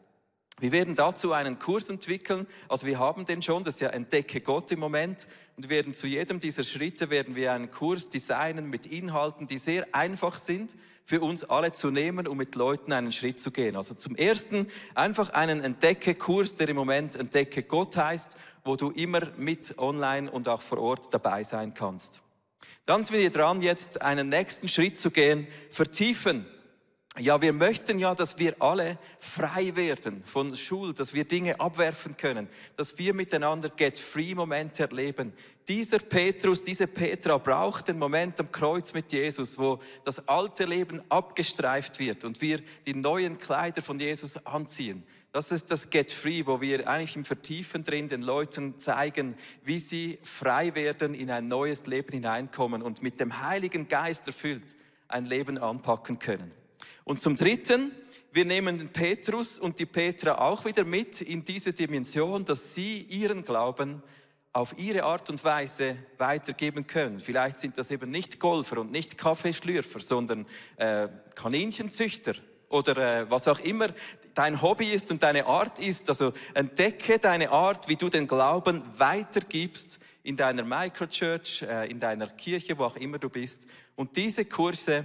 Wir 0.60 0.72
werden 0.72 0.94
dazu 0.94 1.32
einen 1.32 1.58
Kurs 1.58 1.90
entwickeln, 1.90 2.46
also 2.68 2.86
wir 2.86 2.98
haben 2.98 3.24
den 3.24 3.42
schon, 3.42 3.64
das 3.64 3.74
ist 3.74 3.80
ja 3.80 3.88
Entdecke 3.88 4.40
Gott 4.40 4.70
im 4.70 4.80
Moment 4.80 5.26
und 5.56 5.68
werden 5.68 5.94
zu 5.94 6.06
jedem 6.06 6.40
dieser 6.40 6.62
Schritte 6.62 7.10
werden 7.10 7.34
wir 7.34 7.52
einen 7.52 7.70
Kurs 7.70 8.10
designen 8.10 8.68
mit 8.68 8.86
Inhalten, 8.86 9.46
die 9.46 9.58
sehr 9.58 9.86
einfach 9.94 10.36
sind 10.36 10.76
für 11.04 11.20
uns 11.20 11.44
alle 11.44 11.72
zu 11.72 11.90
nehmen, 11.90 12.28
um 12.28 12.36
mit 12.36 12.54
Leuten 12.54 12.92
einen 12.92 13.12
Schritt 13.12 13.40
zu 13.40 13.50
gehen. 13.50 13.76
Also 13.76 13.94
zum 13.94 14.14
ersten 14.14 14.68
einfach 14.94 15.30
einen 15.30 15.60
Entdecke-Kurs, 15.60 16.54
der 16.54 16.68
im 16.68 16.76
Moment 16.76 17.16
Entdecke 17.16 17.64
Gott 17.64 17.96
heißt, 17.96 18.36
wo 18.64 18.76
du 18.76 18.90
immer 18.90 19.32
mit 19.36 19.78
online 19.78 20.30
und 20.30 20.48
auch 20.48 20.62
vor 20.62 20.78
Ort 20.78 21.12
dabei 21.12 21.42
sein 21.42 21.74
kannst. 21.74 22.22
Dann 22.86 23.04
sind 23.04 23.16
wir 23.16 23.30
dran, 23.30 23.60
jetzt 23.60 24.00
einen 24.02 24.28
nächsten 24.28 24.68
Schritt 24.68 24.98
zu 24.98 25.10
gehen, 25.10 25.46
vertiefen. 25.70 26.46
Ja, 27.18 27.42
wir 27.42 27.52
möchten 27.52 27.98
ja, 27.98 28.14
dass 28.14 28.38
wir 28.38 28.56
alle 28.58 28.98
frei 29.18 29.76
werden 29.76 30.24
von 30.24 30.54
Schuld, 30.54 30.98
dass 30.98 31.12
wir 31.12 31.24
Dinge 31.24 31.60
abwerfen 31.60 32.16
können, 32.16 32.48
dass 32.76 32.96
wir 32.96 33.12
miteinander 33.12 33.68
Get-Free-Momente 33.68 34.84
erleben. 34.84 35.34
Dieser 35.68 35.98
Petrus, 35.98 36.62
diese 36.62 36.86
Petra 36.86 37.36
braucht 37.36 37.88
den 37.88 37.98
Moment 37.98 38.40
am 38.40 38.50
Kreuz 38.50 38.94
mit 38.94 39.12
Jesus, 39.12 39.58
wo 39.58 39.78
das 40.04 40.26
alte 40.26 40.64
Leben 40.64 41.02
abgestreift 41.10 41.98
wird 41.98 42.24
und 42.24 42.40
wir 42.40 42.60
die 42.86 42.94
neuen 42.94 43.36
Kleider 43.36 43.82
von 43.82 44.00
Jesus 44.00 44.46
anziehen. 44.46 45.04
Das 45.32 45.52
ist 45.52 45.70
das 45.70 45.90
Get 45.90 46.12
Free, 46.12 46.46
wo 46.46 46.62
wir 46.62 46.88
eigentlich 46.88 47.16
im 47.16 47.26
Vertiefen 47.26 47.84
drin 47.84 48.08
den 48.08 48.22
Leuten 48.22 48.78
zeigen, 48.78 49.34
wie 49.64 49.78
sie 49.78 50.18
frei 50.22 50.74
werden, 50.74 51.12
in 51.12 51.30
ein 51.30 51.46
neues 51.46 51.84
Leben 51.84 52.12
hineinkommen 52.12 52.80
und 52.80 53.02
mit 53.02 53.20
dem 53.20 53.42
Heiligen 53.42 53.86
Geist 53.86 54.26
erfüllt 54.26 54.76
ein 55.08 55.26
Leben 55.26 55.58
anpacken 55.58 56.18
können. 56.18 56.61
Und 57.04 57.20
zum 57.20 57.36
Dritten, 57.36 57.94
wir 58.32 58.44
nehmen 58.44 58.88
Petrus 58.88 59.58
und 59.58 59.78
die 59.78 59.86
Petra 59.86 60.38
auch 60.38 60.64
wieder 60.64 60.84
mit 60.84 61.20
in 61.20 61.44
diese 61.44 61.72
Dimension, 61.72 62.44
dass 62.44 62.74
sie 62.74 63.02
ihren 63.02 63.44
Glauben 63.44 64.02
auf 64.52 64.74
ihre 64.78 65.04
Art 65.04 65.30
und 65.30 65.42
Weise 65.44 65.96
weitergeben 66.18 66.86
können. 66.86 67.18
Vielleicht 67.18 67.58
sind 67.58 67.78
das 67.78 67.90
eben 67.90 68.10
nicht 68.10 68.38
Golfer 68.38 68.78
und 68.78 68.92
nicht 68.92 69.16
Kaffeeschlürfer, 69.16 70.00
sondern 70.00 70.46
äh, 70.76 71.08
Kaninchenzüchter 71.34 72.34
oder 72.68 73.20
äh, 73.20 73.30
was 73.30 73.48
auch 73.48 73.60
immer 73.60 73.88
dein 74.34 74.60
Hobby 74.60 74.90
ist 74.90 75.10
und 75.10 75.22
deine 75.22 75.46
Art 75.46 75.78
ist. 75.78 76.08
Also 76.08 76.32
entdecke 76.54 77.18
deine 77.18 77.50
Art, 77.50 77.88
wie 77.88 77.96
du 77.96 78.08
den 78.08 78.26
Glauben 78.26 78.82
weitergibst 78.96 79.98
in 80.22 80.36
deiner 80.36 80.64
Microchurch, 80.64 81.62
äh, 81.62 81.90
in 81.90 81.98
deiner 81.98 82.28
Kirche, 82.28 82.76
wo 82.76 82.84
auch 82.84 82.96
immer 82.96 83.18
du 83.18 83.28
bist. 83.28 83.66
Und 83.96 84.16
diese 84.16 84.44
Kurse 84.44 85.04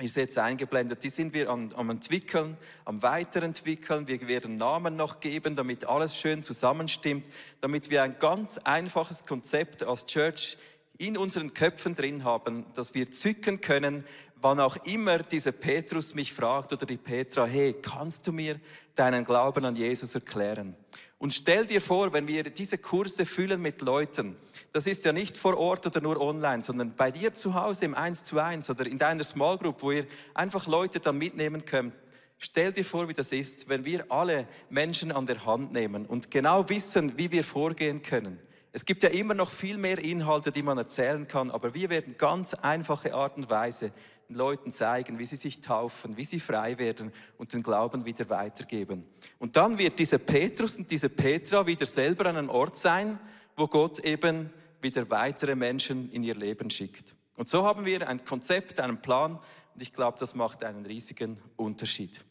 ist 0.00 0.16
jetzt 0.16 0.36
eingeblendet, 0.36 1.02
die 1.04 1.08
sind 1.08 1.32
wir 1.32 1.48
am, 1.48 1.70
am 1.74 1.88
entwickeln, 1.88 2.58
am 2.84 3.02
weiterentwickeln. 3.02 4.06
Wir 4.06 4.28
werden 4.28 4.54
Namen 4.54 4.94
noch 4.94 5.20
geben, 5.20 5.56
damit 5.56 5.86
alles 5.86 6.16
schön 6.16 6.42
zusammenstimmt, 6.42 7.26
damit 7.62 7.88
wir 7.88 8.02
ein 8.02 8.18
ganz 8.18 8.58
einfaches 8.58 9.24
Konzept 9.24 9.82
als 9.82 10.04
Church 10.04 10.58
in 10.98 11.16
unseren 11.16 11.54
Köpfen 11.54 11.94
drin 11.94 12.24
haben, 12.24 12.66
dass 12.74 12.94
wir 12.94 13.10
zücken 13.10 13.60
können, 13.60 14.04
wann 14.36 14.60
auch 14.60 14.76
immer 14.84 15.18
dieser 15.18 15.52
Petrus 15.52 16.14
mich 16.14 16.32
fragt 16.32 16.72
oder 16.72 16.86
die 16.86 16.96
Petra, 16.96 17.46
hey, 17.46 17.74
kannst 17.74 18.26
du 18.26 18.32
mir 18.32 18.60
deinen 18.94 19.24
Glauben 19.24 19.64
an 19.64 19.76
Jesus 19.76 20.14
erklären? 20.14 20.76
Und 21.18 21.32
stell 21.32 21.66
dir 21.66 21.80
vor, 21.80 22.12
wenn 22.12 22.28
wir 22.28 22.44
diese 22.44 22.76
Kurse 22.76 23.24
füllen 23.24 23.62
mit 23.62 23.80
Leuten, 23.80 24.36
das 24.72 24.86
ist 24.86 25.04
ja 25.06 25.12
nicht 25.12 25.38
vor 25.38 25.56
Ort 25.56 25.86
oder 25.86 26.02
nur 26.02 26.20
online, 26.20 26.62
sondern 26.62 26.94
bei 26.94 27.10
dir 27.10 27.32
zu 27.32 27.54
Hause 27.54 27.86
im 27.86 27.94
1 27.94 28.24
zu 28.24 28.38
1 28.38 28.68
oder 28.68 28.86
in 28.86 28.98
deiner 28.98 29.24
Small 29.24 29.56
Group, 29.56 29.82
wo 29.82 29.92
ihr 29.92 30.06
einfach 30.34 30.66
Leute 30.66 31.00
dann 31.00 31.16
mitnehmen 31.16 31.64
könnt. 31.64 31.94
Stell 32.38 32.70
dir 32.72 32.84
vor, 32.84 33.08
wie 33.08 33.14
das 33.14 33.32
ist, 33.32 33.70
wenn 33.70 33.86
wir 33.86 34.12
alle 34.12 34.46
Menschen 34.68 35.10
an 35.10 35.24
der 35.24 35.46
Hand 35.46 35.72
nehmen 35.72 36.04
und 36.04 36.30
genau 36.30 36.68
wissen, 36.68 37.16
wie 37.16 37.32
wir 37.32 37.44
vorgehen 37.44 38.02
können. 38.02 38.38
Es 38.72 38.84
gibt 38.84 39.02
ja 39.02 39.08
immer 39.08 39.32
noch 39.32 39.50
viel 39.50 39.78
mehr 39.78 39.96
Inhalte, 39.96 40.52
die 40.52 40.62
man 40.62 40.76
erzählen 40.76 41.26
kann, 41.26 41.50
aber 41.50 41.72
wir 41.72 41.88
werden 41.88 42.16
ganz 42.18 42.52
einfache 42.52 43.14
Art 43.14 43.38
und 43.38 43.48
Weise 43.48 43.90
Leuten 44.28 44.72
zeigen, 44.72 45.18
wie 45.18 45.26
sie 45.26 45.36
sich 45.36 45.60
taufen, 45.60 46.16
wie 46.16 46.24
sie 46.24 46.40
frei 46.40 46.78
werden 46.78 47.12
und 47.38 47.52
den 47.52 47.62
Glauben 47.62 48.04
wieder 48.04 48.28
weitergeben. 48.28 49.04
Und 49.38 49.56
dann 49.56 49.78
wird 49.78 49.98
dieser 49.98 50.18
Petrus 50.18 50.76
und 50.76 50.90
diese 50.90 51.08
Petra 51.08 51.66
wieder 51.66 51.86
selber 51.86 52.26
an 52.26 52.36
einem 52.36 52.48
Ort 52.48 52.78
sein, 52.78 53.18
wo 53.56 53.66
Gott 53.68 54.00
eben 54.00 54.50
wieder 54.80 55.08
weitere 55.10 55.54
Menschen 55.54 56.10
in 56.10 56.22
ihr 56.22 56.34
Leben 56.34 56.70
schickt. 56.70 57.14
Und 57.36 57.48
so 57.48 57.64
haben 57.64 57.84
wir 57.84 58.08
ein 58.08 58.24
Konzept, 58.24 58.80
einen 58.80 59.00
Plan 59.00 59.38
und 59.74 59.82
ich 59.82 59.92
glaube, 59.92 60.18
das 60.18 60.34
macht 60.34 60.64
einen 60.64 60.86
riesigen 60.86 61.38
Unterschied. 61.56 62.24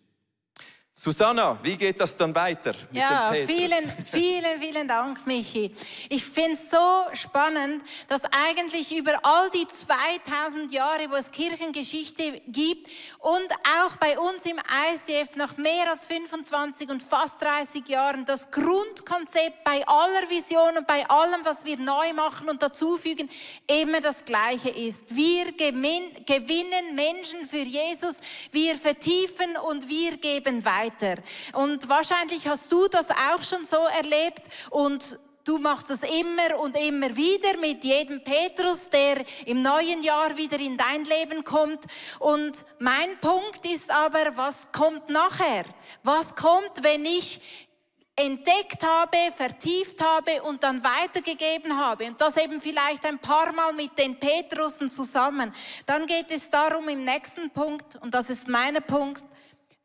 Susanna, 0.97 1.57
wie 1.61 1.75
geht 1.75 1.99
das 1.99 2.15
dann 2.15 2.33
weiter 2.33 2.71
mit 2.89 3.01
ja, 3.01 3.29
dem 3.29 3.45
Petrus? 3.45 3.57
vielen, 3.57 4.05
vielen, 4.05 4.61
vielen 4.61 4.87
Dank, 4.87 5.27
Michi. 5.27 5.69
Ich 6.07 6.23
finde 6.23 6.53
es 6.53 6.71
so 6.71 6.77
spannend, 7.11 7.83
dass 8.07 8.21
eigentlich 8.31 8.95
über 8.95 9.19
all 9.23 9.49
die 9.49 9.67
2000 9.67 10.71
Jahre, 10.71 11.11
wo 11.11 11.15
es 11.15 11.31
Kirchengeschichte 11.31 12.41
gibt 12.47 12.89
und 13.19 13.51
auch 13.77 13.97
bei 13.97 14.17
uns 14.17 14.45
im 14.45 14.55
ICF 14.55 15.35
nach 15.35 15.57
mehr 15.57 15.91
als 15.91 16.05
25 16.05 16.87
und 16.87 17.03
fast 17.03 17.41
30 17.41 17.85
Jahren 17.89 18.23
das 18.23 18.49
Grundkonzept 18.49 19.65
bei 19.65 19.85
aller 19.85 20.29
Vision 20.29 20.77
und 20.77 20.87
bei 20.87 21.05
allem, 21.09 21.43
was 21.43 21.65
wir 21.65 21.75
neu 21.75 22.13
machen 22.13 22.47
und 22.47 22.63
dazufügen, 22.63 23.29
immer 23.67 23.99
das 23.99 24.23
Gleiche 24.23 24.69
ist. 24.69 25.13
Wir 25.13 25.51
gewinnen 25.51 26.95
Menschen 26.95 27.43
für 27.43 27.57
Jesus, 27.57 28.21
wir 28.53 28.77
vertiefen 28.77 29.57
und 29.57 29.89
wir 29.89 30.15
geben 30.15 30.63
weiter 30.63 30.84
weiter. 30.85 31.15
Und 31.53 31.87
wahrscheinlich 31.89 32.47
hast 32.47 32.71
du 32.71 32.87
das 32.87 33.09
auch 33.11 33.43
schon 33.43 33.65
so 33.65 33.77
erlebt 33.97 34.47
und 34.69 35.19
Du 35.47 35.59
machst 35.59 35.91
das 35.91 36.01
immer 36.01 36.59
und 36.59 36.75
immer 36.75 37.15
wieder 37.15 37.55
mit 37.59 37.83
jedem 37.83 38.23
Petrus, 38.23 38.89
der 38.89 39.23
im 39.45 39.61
neuen 39.61 40.01
Jahr 40.01 40.35
wieder 40.35 40.59
in 40.59 40.75
dein 40.75 41.03
Leben 41.03 41.43
kommt. 41.43 41.85
Und 42.17 42.65
mein 42.79 43.19
Punkt 43.21 43.63
ist 43.63 43.91
aber, 43.91 44.35
was 44.35 44.71
kommt 44.71 45.07
nachher? 45.07 45.65
Was 46.01 46.35
kommt, 46.35 46.81
wenn 46.81 47.05
ich 47.05 47.67
entdeckt 48.15 48.81
habe, 48.83 49.17
vertieft 49.35 50.01
habe 50.01 50.41
und 50.41 50.63
dann 50.63 50.83
weitergegeben 50.83 51.77
habe 51.77 52.05
und 52.07 52.19
das 52.19 52.37
eben 52.37 52.59
vielleicht 52.59 53.05
ein 53.05 53.19
paar 53.19 53.51
Mal 53.51 53.73
mit 53.73 53.95
den 53.99 54.17
Petrusen 54.17 54.89
zusammen, 54.89 55.53
dann 55.85 56.07
geht 56.07 56.31
es 56.31 56.49
darum 56.49 56.89
im 56.89 57.03
nächsten 57.03 57.51
Punkt, 57.51 57.97
und 57.97 58.15
das 58.15 58.31
ist 58.31 58.47
mein 58.47 58.75
Punkt, 58.87 59.25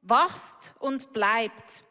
wachst 0.03 0.75
und 0.79 1.13
bleibt. 1.13 1.85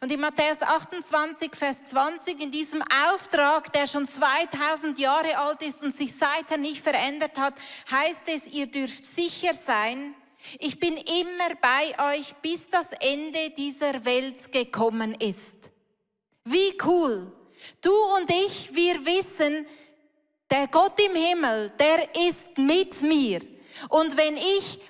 Und 0.00 0.10
in 0.10 0.20
Matthäus 0.20 0.62
28, 0.62 1.54
Vers 1.54 1.84
20, 1.84 2.40
in 2.40 2.50
diesem 2.50 2.82
Auftrag, 3.12 3.72
der 3.72 3.86
schon 3.86 4.08
2000 4.08 4.98
Jahre 4.98 5.36
alt 5.36 5.62
ist 5.62 5.82
und 5.82 5.94
sich 5.94 6.14
seither 6.14 6.56
nicht 6.56 6.82
verändert 6.82 7.38
hat, 7.38 7.54
heißt 7.90 8.28
es, 8.28 8.46
ihr 8.46 8.66
dürft 8.66 9.04
sicher 9.04 9.54
sein, 9.54 10.14
ich 10.58 10.78
bin 10.78 10.96
immer 10.96 11.54
bei 11.60 12.14
euch, 12.14 12.34
bis 12.36 12.68
das 12.68 12.92
Ende 13.00 13.50
dieser 13.50 14.04
Welt 14.04 14.52
gekommen 14.52 15.14
ist. 15.14 15.70
Wie 16.44 16.76
cool. 16.84 17.32
Du 17.80 17.94
und 18.16 18.30
ich, 18.30 18.74
wir 18.74 19.04
wissen, 19.06 19.66
der 20.50 20.68
Gott 20.68 21.00
im 21.00 21.14
Himmel, 21.14 21.72
der 21.78 22.14
ist 22.28 22.58
mit 22.58 23.00
mir. 23.02 23.40
Und 23.88 24.16
wenn 24.16 24.36
ich 24.36 24.80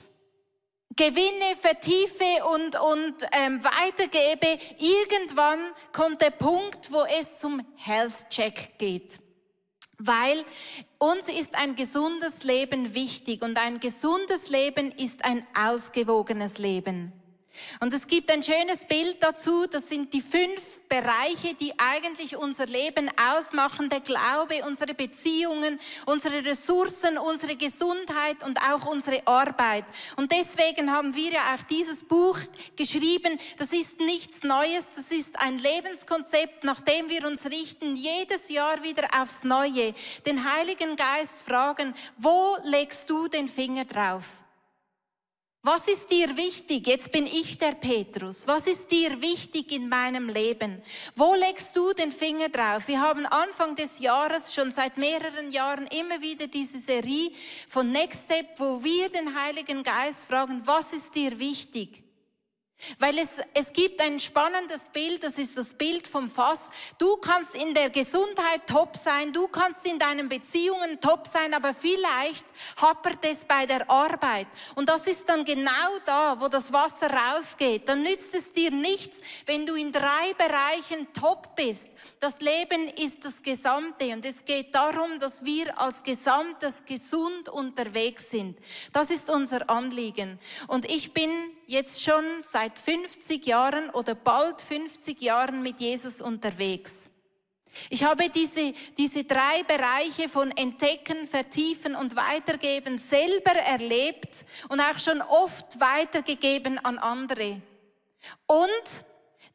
gewinne, 0.97 1.57
vertiefe 1.61 2.45
und, 2.53 2.81
und 2.81 3.15
ähm, 3.33 3.63
weitergebe, 3.65 4.59
irgendwann 4.79 5.59
kommt 5.93 6.23
der 6.23 6.31
Punkt, 6.31 6.93
wo 6.93 7.05
es 7.05 7.39
zum 7.39 7.65
Health 7.77 8.29
Check 8.31 8.79
geht. 8.79 9.19
Weil 9.99 10.45
uns 10.99 11.29
ist 11.29 11.57
ein 11.57 11.77
gesundes 11.77 12.45
Leben 12.45 12.95
wichtig 12.95 13.43
und 13.43 13.59
ein 13.59 13.81
gesundes 13.81 14.49
Leben 14.49 14.91
ist 14.93 15.25
ein 15.25 15.47
ausgewogenes 15.55 16.59
Leben. 16.59 17.13
Und 17.81 17.95
es 17.95 18.07
gibt 18.07 18.31
ein 18.31 18.43
schönes 18.43 18.85
Bild 18.85 19.23
dazu, 19.23 19.67
das 19.67 19.89
sind 19.89 20.13
die 20.13 20.21
fünf 20.21 20.81
Bereiche, 20.89 21.55
die 21.55 21.73
eigentlich 21.79 22.37
unser 22.37 22.67
Leben 22.67 23.11
ausmachen, 23.37 23.89
der 23.89 24.01
Glaube, 24.01 24.63
unsere 24.67 24.95
Beziehungen, 24.95 25.81
unsere 26.07 26.45
Ressourcen, 26.45 27.19
unsere 27.19 27.57
Gesundheit 27.57 28.43
und 28.45 28.59
auch 28.61 28.87
unsere 28.87 29.27
Arbeit. 29.27 29.85
Und 30.17 30.33
deswegen 30.33 30.91
haben 30.91 31.15
wir 31.15 31.33
ja 31.33 31.55
auch 31.55 31.63
dieses 31.65 32.05
Buch 32.05 32.39
geschrieben, 32.77 33.39
das 33.57 33.73
ist 33.73 34.01
nichts 34.01 34.45
Neues, 34.45 34.91
das 34.95 35.11
ist 35.11 35.39
ein 35.41 35.59
Lebenskonzept, 35.59 36.65
nach 36.65 36.81
dem 36.81 37.09
wir 37.09 37.27
uns 37.27 37.47
richten, 37.47 37.95
jedes 37.95 38.49
Jahr 38.49 38.83
wieder 38.83 39.09
aufs 39.21 39.45
Neue, 39.45 39.95
den 40.27 40.53
Heiligen 40.53 40.97
Geist 40.97 41.43
fragen, 41.43 41.95
wo 42.19 42.57
legst 42.65 43.09
du 43.11 43.29
den 43.29 43.49
Finger 43.49 43.85
drauf? 43.85 44.44
Was 45.67 45.89
ist 45.89 46.11
dir 46.11 46.37
wichtig? 46.37 46.87
Jetzt 46.87 47.11
bin 47.11 47.25
ich 47.25 47.57
der 47.57 47.73
Petrus. 47.73 48.47
Was 48.47 48.67
ist 48.67 48.91
dir 48.91 49.23
wichtig 49.23 49.73
in 49.73 49.89
meinem 49.89 50.29
Leben? 50.29 50.83
Wo 51.17 51.35
legst 51.35 51.75
du 51.75 51.95
den 51.95 52.13
Finger 52.13 52.51
drauf? 52.51 52.87
Wir 52.87 53.01
haben 53.01 53.25
Anfang 53.25 53.75
des 53.75 53.99
Jahres 53.99 54.53
schon 54.53 54.71
seit 54.71 54.99
mehreren 54.99 55.51
Jahren 55.51 55.87
immer 55.87 56.21
wieder 56.21 56.49
diese 56.49 56.79
Serie 56.79 57.31
von 57.67 57.91
Next 57.91 58.25
Step, 58.25 58.61
wo 58.61 58.85
wir 58.85 59.09
den 59.09 59.35
Heiligen 59.43 59.83
Geist 59.83 60.27
fragen, 60.27 60.61
was 60.67 60.93
ist 60.93 61.15
dir 61.15 61.39
wichtig? 61.39 62.04
Weil 62.99 63.19
es, 63.19 63.41
es 63.55 63.73
gibt 63.73 64.01
ein 64.01 64.21
spannendes 64.21 64.89
Bild, 64.89 65.23
das 65.25 65.39
ist 65.39 65.57
das 65.57 65.75
Bild 65.75 66.07
vom 66.07 66.29
Fass. 66.29 66.71
Du 66.99 67.17
kannst 67.17 67.55
in 67.55 67.75
der 67.75 67.91
Gesundheit 67.91 68.67
top 68.67 68.97
sein, 68.97 69.33
du 69.33 69.49
kannst 69.49 69.87
in 69.87 69.99
deinen 69.99 70.29
Beziehungen 70.29 71.01
top 71.01 71.27
sein, 71.27 71.55
aber 71.55 71.75
vielleicht 71.75 72.45
happert 72.81 73.25
es 73.25 73.45
bei 73.45 73.67
der 73.67 73.91
Arbeit. 73.91 74.47
Und 74.75 74.89
das 74.89 75.07
ist 75.07 75.29
dann 75.29 75.45
genau 75.45 75.99
da, 76.07 76.41
wo 76.41 76.49
das 76.49 76.73
Wasser 76.73 77.11
rausgeht. 77.11 77.89
Dann 77.89 78.03
nützt 78.03 78.35
es 78.35 78.53
dir 78.53 78.71
nichts, 78.71 79.21
wenn 79.47 79.67
du 79.67 79.75
in 79.75 79.93
drei 79.93 80.35
Bereichen 80.37 81.13
top 81.13 81.57
bist. 81.57 81.91
Das 82.21 82.41
Leben 82.41 82.89
ist 82.89 83.25
das 83.25 83.43
Gesamte 83.43 84.13
und 84.13 84.25
es 84.25 84.45
geht 84.45 84.75
darum, 84.75 85.19
dass 85.19 85.45
wir 85.45 85.79
als 85.81 86.03
Gesamtes 86.03 86.85
gesund 86.85 87.49
unterwegs 87.49 88.31
sind. 88.31 88.59
Das 88.93 89.11
ist 89.11 89.31
unser 89.31 89.69
Anliegen. 89.71 90.39
Und 90.67 90.91
ich 90.91 91.13
bin 91.13 91.31
jetzt 91.67 92.03
schon 92.03 92.25
seit 92.41 92.74
50 92.79 93.47
Jahren 93.47 93.91
oder 93.91 94.15
bald 94.15 94.61
50 94.61 95.21
Jahren 95.21 95.63
mit 95.63 95.81
Jesus 95.81 96.21
unterwegs. 96.21 97.11
Ich 97.91 98.05
habe 98.05 98.29
diese, 98.31 98.73
diese 98.97 99.25
drei 99.25 99.63
Bereiche 99.67 100.29
von 100.29 100.51
Entdecken, 100.53 101.27
Vertiefen 101.27 101.95
und 101.95 102.17
Weitergeben 102.17 102.99
selber 102.99 103.53
erlebt 103.53 104.47
und 104.69 104.81
auch 104.81 104.99
schon 104.99 105.21
oft 105.23 105.81
weitergegeben 105.81 106.79
an 106.79 106.99
andere. 106.99 107.61
Und 108.47 109.05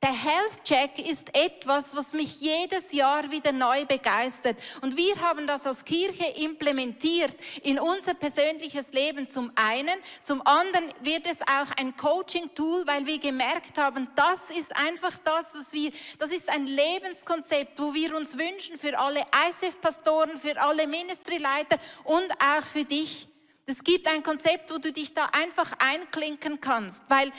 der 0.02 0.14
Health 0.14 0.64
Check 0.64 0.98
ist 1.10 1.36
etwas, 1.36 1.94
was 1.94 2.14
mich 2.14 2.40
jedes 2.40 2.94
Jahr 2.94 3.30
wieder 3.32 3.52
neu 3.52 3.84
begeistert. 3.84 4.58
Und 4.82 4.96
wir 4.96 5.14
haben 5.20 5.46
das 5.46 5.66
als 5.68 5.84
Kirche 5.84 6.26
implementiert 6.42 7.36
in 7.64 7.78
unser 7.80 8.14
persönliches 8.14 8.94
Leben 8.94 9.28
zum 9.28 9.52
einen. 9.56 10.00
Zum 10.24 10.42
anderen 10.48 10.94
wird 11.02 11.26
es 11.26 11.42
auch 11.42 11.76
ein 11.78 11.98
Coaching-Tool, 11.98 12.88
weil 12.88 13.06
wir 13.06 13.20
gemerkt 13.20 13.78
haben, 13.78 14.08
das 14.16 14.50
ist 14.52 14.74
einfach 14.78 15.18
das, 15.26 15.54
was 15.54 15.74
wir, 15.74 15.92
das 16.18 16.32
ist 16.32 16.50
ein 16.50 16.66
Lebenskonzept, 16.66 17.78
wo 17.78 17.94
wir 17.94 18.16
uns 18.16 18.38
wünschen 18.38 18.78
für 18.78 18.98
alle 18.98 19.20
ICF-Pastoren, 19.50 20.38
für 20.38 20.62
alle 20.62 20.88
Ministry-Leiter 20.88 21.78
und 22.06 22.32
auch 22.40 22.66
für 22.66 22.86
dich. 22.86 23.28
Es 23.66 23.84
gibt 23.84 24.08
ein 24.08 24.24
Konzept, 24.24 24.72
wo 24.72 24.80
du 24.80 24.92
dich 24.92 25.14
da 25.14 25.26
einfach 25.34 25.74
einklinken 25.78 26.60
kannst, 26.60 27.04
weil 27.08 27.32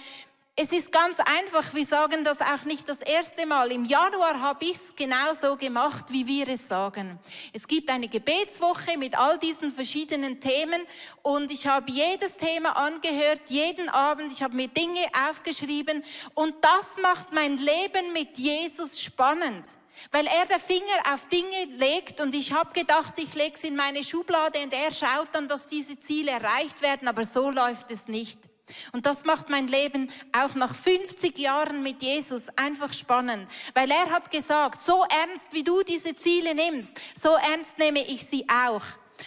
es 0.56 0.72
ist 0.72 0.92
ganz 0.92 1.18
einfach, 1.20 1.72
wir 1.72 1.86
sagen 1.86 2.22
das 2.22 2.42
auch 2.42 2.64
nicht 2.64 2.86
das 2.88 3.00
erste 3.00 3.46
Mal. 3.46 3.72
Im 3.72 3.84
Januar 3.84 4.40
habe 4.40 4.64
ich 4.66 4.72
es 4.72 4.94
genauso 4.94 5.56
gemacht, 5.56 6.06
wie 6.10 6.26
wir 6.26 6.48
es 6.48 6.68
sagen. 6.68 7.18
Es 7.54 7.66
gibt 7.66 7.88
eine 7.88 8.08
Gebetswoche 8.08 8.98
mit 8.98 9.16
all 9.18 9.38
diesen 9.38 9.70
verschiedenen 9.70 10.38
Themen 10.38 10.82
und 11.22 11.50
ich 11.50 11.66
habe 11.66 11.90
jedes 11.90 12.36
Thema 12.36 12.76
angehört, 12.76 13.42
jeden 13.48 13.88
Abend. 13.88 14.32
Ich 14.32 14.42
habe 14.42 14.54
mir 14.54 14.68
Dinge 14.68 15.06
aufgeschrieben 15.30 16.04
und 16.34 16.54
das 16.60 16.96
macht 17.00 17.32
mein 17.32 17.56
Leben 17.56 18.12
mit 18.12 18.36
Jesus 18.36 19.00
spannend. 19.00 19.66
weil 20.12 20.26
er 20.26 20.46
den 20.46 20.60
Finger 20.60 21.12
auf 21.12 21.26
Dinge 21.26 21.76
legt 21.76 22.20
und 22.20 22.34
ich 22.34 22.52
habe 22.52 22.72
gedacht, 22.72 23.14
ich 23.18 23.34
lege 23.34 23.54
es 23.54 23.64
in 23.64 23.76
meine 23.76 24.02
Schublade 24.02 24.58
und 24.60 24.72
er 24.72 24.92
schaut 24.92 25.28
dann, 25.32 25.46
dass 25.46 25.66
diese 25.66 25.98
Ziele 25.98 26.30
erreicht 26.30 26.80
werden, 26.80 27.06
aber 27.06 27.24
so 27.24 27.50
läuft 27.50 27.90
es 27.90 28.08
nicht. 28.08 28.49
Und 28.92 29.06
das 29.06 29.24
macht 29.24 29.48
mein 29.48 29.66
Leben 29.66 30.10
auch 30.32 30.54
nach 30.54 30.74
50 30.74 31.38
Jahren 31.38 31.82
mit 31.82 32.02
Jesus 32.02 32.48
einfach 32.56 32.92
spannend, 32.92 33.50
weil 33.74 33.90
er 33.90 34.10
hat 34.10 34.30
gesagt, 34.30 34.80
so 34.80 35.04
ernst 35.22 35.52
wie 35.52 35.64
du 35.64 35.82
diese 35.82 36.14
Ziele 36.14 36.54
nimmst, 36.54 36.98
so 37.18 37.30
ernst 37.34 37.78
nehme 37.78 38.06
ich 38.06 38.26
sie 38.26 38.46
auch. 38.48 38.82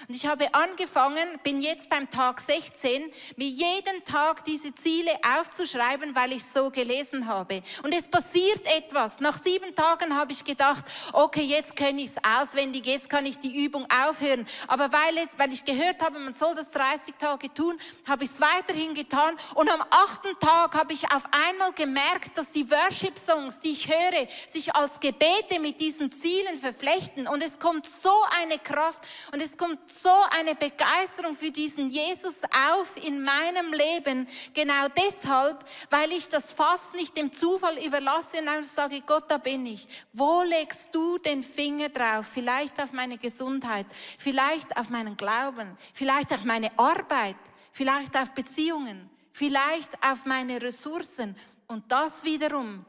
Und 0.08 0.16
ich 0.16 0.26
habe 0.26 0.54
angefangen, 0.54 1.40
bin 1.44 1.62
jetzt 1.62 1.90
beim 1.90 2.10
Tag 2.10 2.40
16, 2.40 3.12
mir 3.36 3.48
jeden 3.48 4.04
Tag 4.04 4.44
diese 4.46 4.74
Ziele 4.74 5.12
aufzuschreiben, 5.38 6.16
weil 6.16 6.34
ich 6.34 6.46
so 6.46 6.70
gelesen 6.70 7.28
habe. 7.28 7.62
Und 7.84 7.94
es 7.94 8.08
passiert 8.08 8.62
etwas. 8.78 9.20
Nach 9.20 9.38
sieben 9.38 9.74
Tagen 9.76 10.16
habe 10.16 10.32
ich 10.32 10.44
gedacht, 10.44 10.86
okay, 11.14 11.44
jetzt 11.44 11.76
kenne 11.76 12.02
ich 12.02 12.12
es 12.12 12.18
auswendig, 12.24 12.86
jetzt 12.86 13.10
kann 13.10 13.26
ich 13.26 13.40
die 13.40 13.64
Übung 13.64 13.88
aufhören. 13.90 14.46
Aber 14.68 14.92
weil, 14.92 15.18
es, 15.18 15.38
weil 15.38 15.54
ich 15.54 15.66
gehört 15.66 16.02
habe, 16.02 16.20
man 16.20 16.34
soll 16.34 16.56
das 16.56 16.72
30 16.72 17.16
Tage 17.16 17.54
tun, 17.54 17.78
habe 18.08 18.24
ich 18.24 18.30
es 18.30 18.42
weiterhin 18.42 18.94
getan. 18.94 19.36
Und 19.56 19.70
am 19.70 19.82
achten 19.90 20.38
Tag 20.40 20.76
habe 20.76 20.94
ich 20.94 21.06
auf 21.12 21.24
einmal 21.50 21.72
gemerkt, 21.74 22.38
dass 22.38 22.52
die 22.52 22.70
Worship-Songs, 22.70 23.60
die 23.60 23.72
ich 23.72 23.88
höre, 23.88 24.28
sich 24.50 24.76
als 24.76 25.00
Gebete 25.00 25.60
mit 25.60 25.80
diesen 25.80 26.12
Zielen 26.12 26.58
verflechten. 26.58 27.28
Und 27.28 27.44
es 27.44 27.60
kommt 27.60 27.88
so 27.88 28.14
eine 28.42 28.60
Kraft 28.60 29.04
und 29.32 29.42
es 29.42 29.58
kommt 29.58 29.83
so 29.86 30.14
eine 30.38 30.56
Begeisterung 30.56 31.36
für 31.36 31.52
diesen 31.52 31.90
Jesus 31.90 32.42
auf 32.72 32.96
in 33.04 33.22
meinem 33.22 33.74
Leben. 33.74 34.28
Genau 34.54 34.88
deshalb, 34.96 35.64
weil 35.90 36.12
ich 36.12 36.30
das 36.30 36.52
Fass 36.52 36.94
nicht 36.94 37.16
dem 37.18 37.32
Zufall 37.32 37.78
überlasse 37.84 38.40
und 38.40 38.48
einfach 38.48 38.72
sage, 38.72 39.02
Gott, 39.02 39.26
da 39.30 39.38
bin 39.38 39.66
ich. 39.66 39.88
Wo 40.12 40.44
legst 40.44 40.94
du 40.94 41.18
den 41.18 41.44
Finger 41.44 41.90
drauf? 41.90 42.28
Vielleicht 42.32 42.82
auf 42.82 42.94
meine 42.94 43.18
Gesundheit, 43.18 43.86
vielleicht 44.18 44.76
auf 44.78 44.90
meinen 44.90 45.18
Glauben, 45.18 45.78
vielleicht 45.94 46.34
auf 46.34 46.44
meine 46.44 46.72
Arbeit, 46.78 47.38
vielleicht 47.72 48.16
auf 48.18 48.32
Beziehungen, 48.32 49.10
vielleicht 49.32 49.92
auf 50.04 50.26
meine 50.26 50.62
Ressourcen. 50.62 51.36
Und 51.68 51.92
das 51.92 52.24
wiederum 52.24 52.86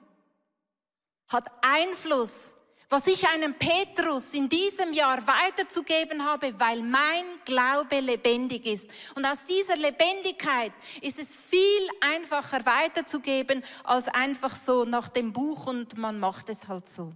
hat 1.29 1.51
Einfluss 1.63 2.57
was 2.89 3.07
ich 3.07 3.27
einem 3.29 3.55
Petrus 3.55 4.35
in 4.35 4.49
diesem 4.49 4.93
Jahr 4.93 5.19
weiterzugeben 5.27 6.25
habe, 6.25 6.59
weil 6.59 6.83
mein 6.83 7.25
Glaube 7.45 8.01
lebendig 8.01 8.67
ist. 8.67 8.89
Und 9.17 9.27
aus 9.27 9.47
dieser 9.47 9.77
Lebendigkeit 9.77 10.73
ist 11.01 11.19
es 11.19 11.35
viel 11.35 11.89
einfacher 12.01 12.65
weiterzugeben, 12.65 13.63
als 13.83 14.09
einfach 14.09 14.55
so 14.55 14.85
nach 14.85 15.09
dem 15.09 15.33
Buch 15.33 15.67
und 15.67 15.97
man 15.97 16.19
macht 16.19 16.49
es 16.49 16.69
halt 16.69 16.89
so. 16.89 17.13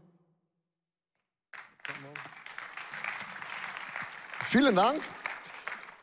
Vielen 4.44 4.74
Dank. 4.74 5.02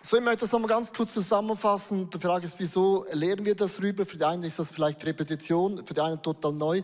So, 0.02 0.18
ich 0.18 0.24
möchte 0.24 0.42
das 0.42 0.52
nochmal 0.52 0.70
ganz 0.70 0.94
kurz 0.94 1.16
zusammenfassen. 1.16 2.08
Die 2.12 2.20
Frage 2.20 2.46
ist, 2.46 2.60
wieso 2.60 3.04
lernen 3.12 3.44
wir 3.44 3.56
das 3.56 3.82
rüber? 3.82 4.06
Für 4.06 4.18
die 4.18 4.24
einen 4.24 4.44
ist 4.44 4.60
das 4.60 4.70
vielleicht 4.72 5.04
Repetition, 5.04 5.84
für 5.84 5.96
die 5.96 6.02
einen 6.02 6.22
total 6.22 6.54
neu. 6.54 6.84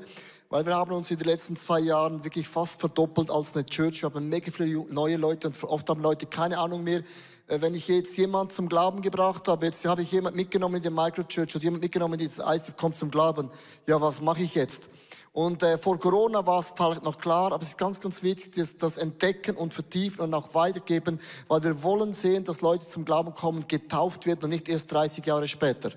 Weil 0.52 0.66
wir 0.66 0.76
haben 0.76 0.92
uns 0.92 1.10
in 1.10 1.18
den 1.18 1.28
letzten 1.28 1.56
zwei 1.56 1.80
Jahren 1.80 2.26
wirklich 2.26 2.46
fast 2.46 2.82
verdoppelt 2.82 3.32
als 3.32 3.56
eine 3.56 3.66
Church. 3.66 4.02
Wir 4.02 4.14
haben 4.14 4.28
mega 4.28 4.52
viele 4.52 4.86
neue 4.94 5.16
Leute 5.16 5.48
und 5.48 5.64
oft 5.64 5.90
haben 5.90 6.02
Leute 6.02 6.26
keine 6.26 6.58
Ahnung 6.58 6.84
mehr, 6.84 7.04
äh, 7.48 7.62
wenn 7.62 7.74
ich 7.74 7.88
jetzt 7.88 8.18
jemand 8.18 8.52
zum 8.52 8.68
Glauben 8.68 9.02
gebracht 9.02 9.48
habe, 9.48 9.68
jetzt 9.68 9.86
habe 9.86 10.02
ich 10.02 10.12
jemand 10.12 10.36
mitgenommen 10.36 10.76
in 10.76 10.84
die 10.84 10.90
Microchurch 10.90 11.56
oder 11.56 11.64
jemand 11.64 11.84
mitgenommen 11.84 12.16
in 12.16 12.20
dieses 12.20 12.40
ICF, 12.46 12.76
kommt 12.76 12.98
zum 12.98 13.10
Glauben. 13.10 13.50
Ja, 13.88 14.02
was 14.02 14.20
mache 14.20 14.44
ich 14.44 14.54
jetzt? 14.54 14.90
Und 15.32 15.64
äh, 15.64 15.78
vor 15.78 15.98
Corona 15.98 16.46
war 16.46 16.60
es 16.60 16.74
vielleicht 16.76 17.04
noch 17.04 17.18
klar, 17.18 17.54
aber 17.54 17.64
es 17.64 17.70
ist 17.70 17.78
ganz, 17.78 18.02
ganz 18.02 18.22
wichtig, 18.22 18.52
das, 18.54 18.76
das 18.76 18.98
Entdecken 18.98 19.56
und 19.56 19.74
Vertiefen 19.74 20.20
und 20.20 20.34
auch 20.34 20.54
weitergeben, 20.54 21.22
weil 21.48 21.64
wir 21.64 21.82
wollen 21.82 22.12
sehen, 22.12 22.44
dass 22.44 22.60
Leute 22.60 22.86
zum 22.86 23.06
Glauben 23.06 23.34
kommen, 23.36 23.70
getauft 23.70 24.26
werden 24.26 24.44
und 24.44 24.50
nicht 24.50 24.68
erst 24.68 24.92
30 24.92 25.26
Jahre 25.26 25.48
später. 25.48 25.92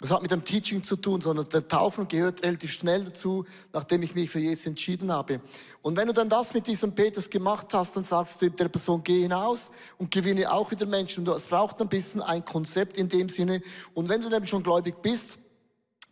Das 0.00 0.12
hat 0.12 0.22
mit 0.22 0.30
dem 0.30 0.44
Teaching 0.44 0.84
zu 0.84 0.94
tun, 0.94 1.20
sondern 1.20 1.48
der 1.48 1.66
Taufen 1.66 2.06
gehört 2.06 2.44
relativ 2.44 2.70
schnell 2.70 3.02
dazu, 3.02 3.44
nachdem 3.72 4.02
ich 4.02 4.14
mich 4.14 4.30
für 4.30 4.38
Jesus 4.38 4.66
entschieden 4.66 5.10
habe. 5.10 5.40
Und 5.82 5.96
wenn 5.96 6.06
du 6.06 6.12
dann 6.12 6.28
das 6.28 6.54
mit 6.54 6.68
diesem 6.68 6.94
Petrus 6.94 7.28
gemacht 7.28 7.66
hast, 7.72 7.96
dann 7.96 8.04
sagst 8.04 8.40
du 8.40 8.48
der 8.48 8.68
Person, 8.68 9.02
geh 9.02 9.22
hinaus 9.22 9.72
und 9.96 10.12
gewinne 10.12 10.52
auch 10.52 10.70
wieder 10.70 10.86
Menschen. 10.86 11.26
Und 11.26 11.36
es 11.36 11.46
braucht 11.48 11.80
ein 11.80 11.88
bisschen 11.88 12.22
ein 12.22 12.44
Konzept 12.44 12.96
in 12.96 13.08
dem 13.08 13.28
Sinne. 13.28 13.60
Und 13.92 14.08
wenn 14.08 14.20
du 14.20 14.28
dann 14.28 14.46
schon 14.46 14.62
gläubig 14.62 15.02
bist, 15.02 15.38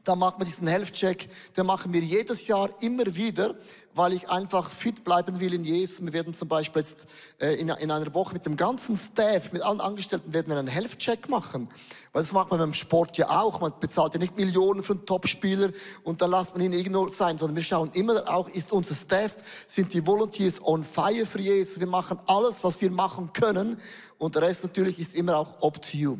da 0.06 0.14
macht 0.14 0.38
man 0.38 0.46
diesen 0.46 0.68
Health-Check, 0.68 1.28
den 1.56 1.66
machen 1.66 1.92
wir 1.92 2.00
jedes 2.00 2.46
Jahr 2.46 2.70
immer 2.80 3.04
wieder, 3.16 3.56
weil 3.94 4.12
ich 4.12 4.28
einfach 4.28 4.70
fit 4.70 5.02
bleiben 5.02 5.40
will 5.40 5.52
in 5.52 5.64
Jesus. 5.64 6.04
Wir 6.04 6.12
werden 6.12 6.32
zum 6.32 6.46
Beispiel 6.48 6.82
jetzt 6.82 7.06
äh, 7.40 7.54
in, 7.54 7.68
in, 7.68 7.90
einer 7.90 8.14
Woche 8.14 8.34
mit 8.34 8.46
dem 8.46 8.56
ganzen 8.56 8.96
Staff, 8.96 9.52
mit 9.52 9.62
allen 9.62 9.80
Angestellten, 9.80 10.32
werden 10.32 10.48
wir 10.48 10.58
einen 10.58 10.68
Health-Check 10.68 11.28
machen. 11.28 11.68
Weil 12.12 12.22
das 12.22 12.32
macht 12.32 12.50
man 12.50 12.60
beim 12.60 12.72
Sport 12.72 13.18
ja 13.18 13.30
auch. 13.30 13.60
Man 13.60 13.72
bezahlt 13.80 14.14
ja 14.14 14.20
nicht 14.20 14.36
Millionen 14.36 14.82
für 14.82 14.92
einen 14.92 15.06
Topspieler 15.06 15.70
und 16.04 16.22
dann 16.22 16.30
lässt 16.30 16.54
man 16.54 16.64
ihn 16.64 16.72
irgendwo 16.72 17.08
sein, 17.08 17.36
sondern 17.36 17.56
wir 17.56 17.64
schauen 17.64 17.90
immer 17.94 18.28
auch, 18.28 18.48
ist 18.48 18.72
unser 18.72 18.94
Staff, 18.94 19.36
sind 19.66 19.92
die 19.92 20.06
Volunteers 20.06 20.62
on 20.62 20.84
fire 20.84 21.26
für 21.26 21.40
Jesus. 21.40 21.80
Wir 21.80 21.88
machen 21.88 22.18
alles, 22.26 22.62
was 22.62 22.80
wir 22.80 22.90
machen 22.90 23.32
können 23.32 23.78
und 24.18 24.34
der 24.34 24.42
Rest 24.42 24.62
natürlich 24.62 24.98
ist 24.98 25.14
immer 25.14 25.36
auch 25.36 25.62
up 25.62 25.82
to 25.82 25.96
you. 25.96 26.16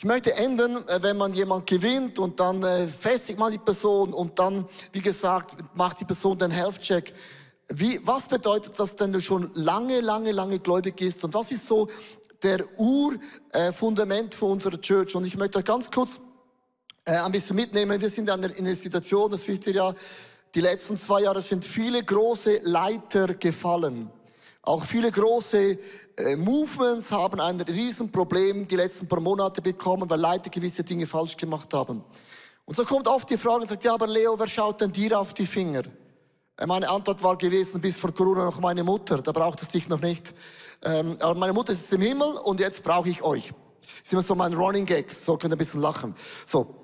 Ich 0.00 0.04
möchte 0.04 0.32
enden, 0.36 0.76
äh, 0.86 1.02
wenn 1.02 1.16
man 1.16 1.34
jemand 1.34 1.66
gewinnt 1.66 2.20
und 2.20 2.38
dann 2.38 2.62
äh, 2.62 2.86
festigt 2.86 3.36
man 3.36 3.50
die 3.50 3.58
Person 3.58 4.12
und 4.12 4.38
dann, 4.38 4.64
wie 4.92 5.00
gesagt, 5.00 5.56
macht 5.74 5.98
die 5.98 6.04
Person 6.04 6.38
den 6.38 6.52
Health-Check. 6.52 7.12
Wie, 7.66 7.98
was 8.06 8.28
bedeutet 8.28 8.78
das 8.78 8.94
denn, 8.94 9.12
du 9.12 9.20
schon 9.20 9.50
lange, 9.54 10.00
lange, 10.00 10.30
lange 10.30 10.60
gläubig 10.60 10.94
bist? 10.94 11.24
Und 11.24 11.34
was 11.34 11.50
ist 11.50 11.66
so 11.66 11.88
der 12.44 12.64
Urfundament 12.78 14.34
äh, 14.34 14.36
für 14.36 14.44
unsere 14.44 14.80
Church? 14.80 15.16
Und 15.16 15.24
ich 15.24 15.36
möchte 15.36 15.64
ganz 15.64 15.90
kurz 15.90 16.20
äh, 17.04 17.16
ein 17.16 17.32
bisschen 17.32 17.56
mitnehmen. 17.56 18.00
Wir 18.00 18.08
sind 18.08 18.28
in 18.28 18.44
einer 18.44 18.74
Situation, 18.76 19.28
das 19.32 19.48
wisst 19.48 19.66
ihr 19.66 19.74
ja, 19.74 19.94
die 20.54 20.60
letzten 20.60 20.96
zwei 20.96 21.22
Jahre 21.22 21.42
sind 21.42 21.64
viele 21.64 22.04
große 22.04 22.60
Leiter 22.62 23.34
gefallen. 23.34 24.12
Auch 24.68 24.84
viele 24.84 25.10
große 25.10 25.78
äh, 26.18 26.36
Movements 26.36 27.10
haben 27.10 27.40
ein 27.40 27.58
Riesenproblem 27.58 28.68
die 28.68 28.76
letzten 28.76 29.08
paar 29.08 29.18
Monate 29.18 29.62
bekommen, 29.62 30.10
weil 30.10 30.20
Leute 30.20 30.50
gewisse 30.50 30.84
Dinge 30.84 31.06
falsch 31.06 31.38
gemacht 31.38 31.72
haben. 31.72 32.04
Und 32.66 32.76
so 32.76 32.84
kommt 32.84 33.08
oft 33.08 33.30
die 33.30 33.38
Frage 33.38 33.62
und 33.62 33.66
sagt, 33.66 33.84
ja, 33.84 33.94
aber 33.94 34.06
Leo, 34.06 34.38
wer 34.38 34.46
schaut 34.46 34.82
denn 34.82 34.92
dir 34.92 35.18
auf 35.18 35.32
die 35.32 35.46
Finger? 35.46 35.84
Äh, 36.58 36.66
meine 36.66 36.86
Antwort 36.90 37.22
war 37.22 37.38
gewesen, 37.38 37.80
bis 37.80 37.98
vor 37.98 38.12
Corona 38.12 38.44
noch 38.44 38.60
meine 38.60 38.84
Mutter, 38.84 39.22
da 39.22 39.32
braucht 39.32 39.62
es 39.62 39.68
dich 39.68 39.88
noch 39.88 40.02
nicht. 40.02 40.34
Ähm, 40.84 41.16
aber 41.18 41.34
meine 41.38 41.54
Mutter 41.54 41.72
ist 41.72 41.90
im 41.94 42.02
Himmel 42.02 42.28
und 42.44 42.60
jetzt 42.60 42.84
brauche 42.84 43.08
ich 43.08 43.22
euch. 43.22 43.54
Das 43.80 44.02
ist 44.02 44.12
immer 44.12 44.20
so 44.20 44.34
mein 44.34 44.52
Running 44.52 44.84
Gag, 44.84 45.14
so 45.14 45.38
könnt 45.38 45.54
ihr 45.54 45.56
ein 45.56 45.58
bisschen 45.58 45.80
lachen. 45.80 46.14
So, 46.44 46.74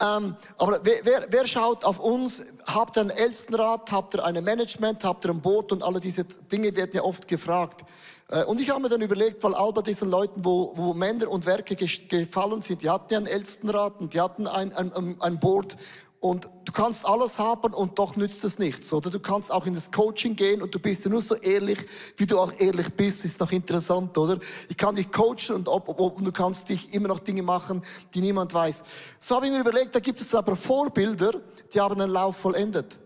ähm, 0.00 0.36
aber 0.58 0.80
wer, 0.82 0.96
wer, 1.04 1.26
wer, 1.30 1.46
schaut 1.46 1.84
auf 1.84 1.98
uns? 1.98 2.42
Habt 2.66 2.96
ihr 2.96 3.02
einen 3.02 3.10
Ältestenrat? 3.10 3.90
Habt 3.90 4.14
ihr 4.14 4.24
ein 4.24 4.42
Management? 4.42 5.04
Habt 5.04 5.24
ihr 5.24 5.30
ein 5.30 5.40
Boot? 5.40 5.72
Und 5.72 5.82
alle 5.82 6.00
diese 6.00 6.24
Dinge 6.24 6.74
werden 6.76 6.90
ja 6.94 7.02
oft 7.02 7.26
gefragt. 7.26 7.84
Äh, 8.28 8.44
und 8.44 8.60
ich 8.60 8.70
habe 8.70 8.80
mir 8.80 8.88
dann 8.88 9.00
überlegt, 9.00 9.42
weil 9.42 9.54
all 9.54 9.72
bei 9.72 9.82
diesen 9.82 10.10
Leuten, 10.10 10.44
wo, 10.44 10.72
wo 10.76 10.92
Männer 10.94 11.28
und 11.30 11.46
Werke 11.46 11.76
gefallen 11.76 12.62
sind, 12.62 12.82
die 12.82 12.90
hatten 12.90 13.12
ja 13.12 13.18
einen 13.18 13.26
Ältestenrat 13.26 14.00
und 14.00 14.14
die 14.14 14.20
hatten 14.20 14.46
ein, 14.46 14.72
ein, 14.74 15.16
ein 15.20 15.40
Board. 15.40 15.76
Und 16.24 16.48
du 16.64 16.72
kannst 16.72 17.04
alles 17.04 17.38
haben 17.38 17.74
und 17.74 17.98
doch 17.98 18.16
nützt 18.16 18.44
es 18.44 18.58
nichts, 18.58 18.90
oder? 18.94 19.10
Du 19.10 19.20
kannst 19.20 19.52
auch 19.52 19.66
in 19.66 19.74
das 19.74 19.92
Coaching 19.92 20.34
gehen 20.34 20.62
und 20.62 20.74
du 20.74 20.78
bist 20.78 21.04
ja 21.04 21.10
nur 21.10 21.20
so 21.20 21.34
ehrlich, 21.34 21.78
wie 22.16 22.24
du 22.24 22.38
auch 22.38 22.50
ehrlich 22.56 22.88
bist, 22.94 23.26
ist 23.26 23.38
noch 23.40 23.52
interessant, 23.52 24.16
oder? 24.16 24.38
Ich 24.70 24.76
kann 24.78 24.94
dich 24.94 25.12
coachen 25.12 25.56
und, 25.56 25.68
ob, 25.68 25.86
ob, 25.86 26.00
ob, 26.00 26.24
du 26.24 26.32
kannst 26.32 26.70
dich 26.70 26.94
immer 26.94 27.08
noch 27.08 27.18
Dinge 27.18 27.42
machen, 27.42 27.82
die 28.14 28.22
niemand 28.22 28.54
weiß. 28.54 28.84
So 29.18 29.36
habe 29.36 29.44
ich 29.44 29.52
mir 29.52 29.60
überlegt, 29.60 29.94
da 29.94 30.00
gibt 30.00 30.18
es 30.18 30.34
aber 30.34 30.56
Vorbilder, 30.56 31.32
die 31.74 31.78
haben 31.78 32.00
einen 32.00 32.10
Lauf 32.10 32.38
vollendet. 32.38 32.98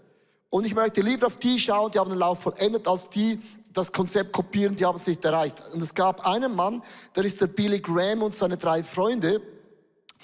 Und 0.49 0.65
ich 0.65 0.77
möchte 0.77 1.01
lieber 1.01 1.27
auf 1.27 1.35
die 1.35 1.59
schauen, 1.59 1.91
die 1.91 1.99
haben 1.99 2.13
einen 2.13 2.21
Lauf 2.21 2.39
vollendet, 2.39 2.87
als 2.87 3.09
die, 3.09 3.41
das 3.73 3.91
Konzept 3.91 4.33
kopieren, 4.33 4.77
die 4.77 4.87
haben 4.87 4.95
es 4.95 5.09
nicht 5.09 5.25
erreicht. 5.25 5.61
Und 5.75 5.83
es 5.83 5.93
gab 5.93 6.25
einen 6.25 6.55
Mann, 6.55 6.85
der 7.17 7.25
ist 7.25 7.41
der 7.41 7.49
Billy 7.49 7.81
Graham 7.81 8.23
und 8.23 8.37
seine 8.37 8.57
drei 8.57 8.85
Freunde, 8.85 9.43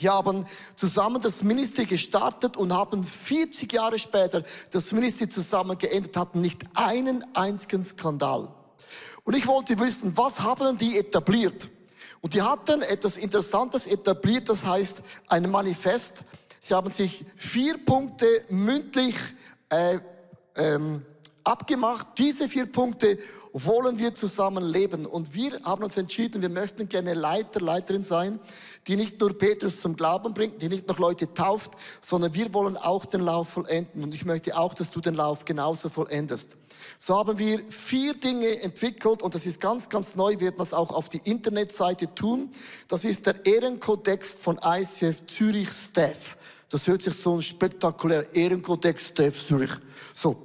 die 0.01 0.09
haben 0.09 0.45
zusammen 0.75 1.21
das 1.21 1.43
Ministry 1.43 1.85
gestartet 1.87 2.57
und 2.57 2.73
haben 2.73 3.05
40 3.05 3.73
Jahre 3.73 3.99
später 3.99 4.43
das 4.71 4.93
Ministry 4.93 5.29
zusammen 5.29 5.79
geendet, 5.79 6.17
hatten 6.17 6.41
nicht 6.41 6.63
einen 6.75 7.25
einzigen 7.35 7.85
Skandal. 7.85 8.49
Und 9.25 9.37
ich 9.37 9.47
wollte 9.47 9.79
wissen, 9.79 10.17
was 10.17 10.41
haben 10.41 10.77
die 10.77 10.99
etabliert? 10.99 11.71
Und 12.21 12.35
die 12.35 12.43
hatten 12.43 12.83
etwas 12.83 13.17
Interessantes 13.17 13.87
etabliert, 13.87 14.49
das 14.49 14.65
heißt 14.65 15.03
ein 15.29 15.51
Manifest. 15.51 16.25
Sie 16.59 16.75
haben 16.75 16.91
sich 16.91 17.25
vier 17.37 17.77
Punkte 17.79 18.27
mündlich 18.49 19.17
äh, 19.69 19.99
ähm, 20.57 21.05
abgemacht. 21.45 22.07
Diese 22.19 22.49
vier 22.49 22.67
Punkte 22.67 23.19
wollen 23.53 23.99
wir 23.99 24.15
zusammen 24.15 24.65
leben. 24.65 25.07
Und 25.07 25.35
wir 25.35 25.61
haben 25.63 25.85
uns 25.85 25.97
entschieden, 25.97 26.43
wir 26.43 26.49
möchten 26.49 26.89
gerne 26.89 27.15
Leiter, 27.15 27.61
Leiterin 27.61 28.03
sein, 28.03 28.41
die 28.87 28.97
nicht 28.97 29.21
nur 29.21 29.37
Petrus 29.39 29.81
zum 29.81 29.97
Glauben 29.97 30.35
bringt, 30.35 30.61
die 30.61 30.69
nicht 30.69 30.89
noch 30.89 30.99
Leute 30.99 31.33
tauft, 31.33 31.73
sondern 32.01 32.35
wir 32.35 32.53
wollen 32.53 32.77
auch 32.77 33.05
den 33.05 33.21
Lauf 33.21 33.51
vollenden. 33.51 34.03
Und 34.03 34.15
ich 34.15 34.25
möchte 34.25 34.57
auch, 34.57 34.75
dass 34.75 34.91
du 34.91 35.01
den 35.01 35.15
Lauf 35.15 35.45
genauso 35.45 35.89
vollendest. 35.89 36.57
So 36.99 37.17
haben 37.17 37.39
wir 37.39 37.61
vier 37.71 38.15
Dinge 38.15 38.61
entwickelt 38.63 39.23
und 39.23 39.35
das 39.35 39.47
ist 39.47 39.61
ganz, 39.61 39.89
ganz 39.89 40.17
neu, 40.17 40.33
wir 40.33 40.41
werden 40.41 40.57
das 40.59 40.75
auch 40.75 40.91
auf 40.91 41.09
die 41.09 41.21
Internetseite 41.25 42.13
tun. 42.15 42.51
Das 42.89 43.05
ist 43.05 43.27
der 43.27 43.45
Ehrenkodex 43.47 44.35
von 44.35 44.59
ICF 44.63 45.25
Zürich 45.27 45.71
Staff. 45.71 46.37
Das 46.69 46.87
hört 46.87 47.03
sich 47.03 47.15
so 47.15 47.37
ein 47.37 47.43
spektakulär 47.43 48.35
Ehrenkodex 48.35 49.07
Staff 49.07 49.47
Zürich. 49.47 49.71
So, 50.13 50.37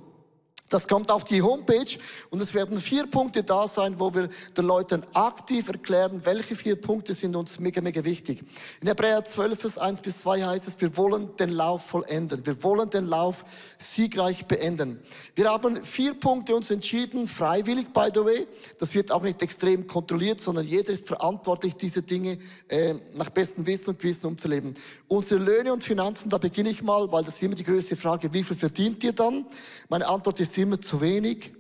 das 0.69 0.87
kommt 0.87 1.11
auf 1.11 1.23
die 1.23 1.41
Homepage 1.41 1.97
und 2.29 2.41
es 2.41 2.53
werden 2.53 2.77
vier 2.77 3.07
Punkte 3.07 3.43
da 3.43 3.67
sein, 3.67 3.99
wo 3.99 4.13
wir 4.13 4.29
den 4.55 4.65
Leuten 4.65 5.01
aktiv 5.13 5.67
erklären, 5.67 6.21
welche 6.23 6.55
vier 6.55 6.75
Punkte 6.75 7.15
sind 7.15 7.35
uns 7.35 7.59
mega, 7.59 7.81
mega 7.81 8.03
wichtig. 8.05 8.43
In 8.81 8.87
Hebräer 8.87 9.25
12, 9.25 9.59
Vers 9.59 9.77
1 9.79 10.01
bis 10.01 10.19
2 10.19 10.43
heißt 10.43 10.67
es, 10.67 10.79
wir 10.79 10.95
wollen 10.95 11.35
den 11.37 11.49
Lauf 11.49 11.87
vollenden. 11.87 12.45
Wir 12.45 12.61
wollen 12.63 12.89
den 12.89 13.07
Lauf 13.07 13.43
siegreich 13.79 14.45
beenden. 14.45 14.99
Wir 15.33 15.49
haben 15.49 15.83
vier 15.83 16.13
Punkte 16.13 16.55
uns 16.55 16.69
entschieden, 16.69 17.27
freiwillig, 17.27 17.91
by 17.91 18.09
the 18.13 18.23
way. 18.23 18.47
Das 18.77 18.93
wird 18.93 19.11
auch 19.11 19.23
nicht 19.23 19.41
extrem 19.41 19.87
kontrolliert, 19.87 20.39
sondern 20.39 20.65
jeder 20.65 20.93
ist 20.93 21.07
verantwortlich, 21.07 21.75
diese 21.75 22.03
Dinge 22.03 22.37
äh, 22.67 22.93
nach 23.15 23.29
bestem 23.29 23.65
Wissen 23.65 23.91
und 23.91 23.99
Gewissen 23.99 24.27
umzuleben. 24.27 24.75
Unsere 25.07 25.41
Löhne 25.41 25.73
und 25.73 25.83
Finanzen, 25.83 26.29
da 26.29 26.37
beginne 26.37 26.69
ich 26.69 26.83
mal, 26.83 27.11
weil 27.11 27.23
das 27.23 27.35
ist 27.35 27.43
immer 27.43 27.55
die 27.55 27.63
größte 27.63 27.95
Frage, 27.95 28.31
wie 28.33 28.43
viel 28.43 28.55
verdient 28.55 29.03
ihr 29.03 29.13
dann? 29.13 29.45
Meine 29.89 30.07
Antwort 30.07 30.39
ist 30.39 30.58
immer 30.59 30.79
zu 30.79 31.01
wenig. 31.01 31.53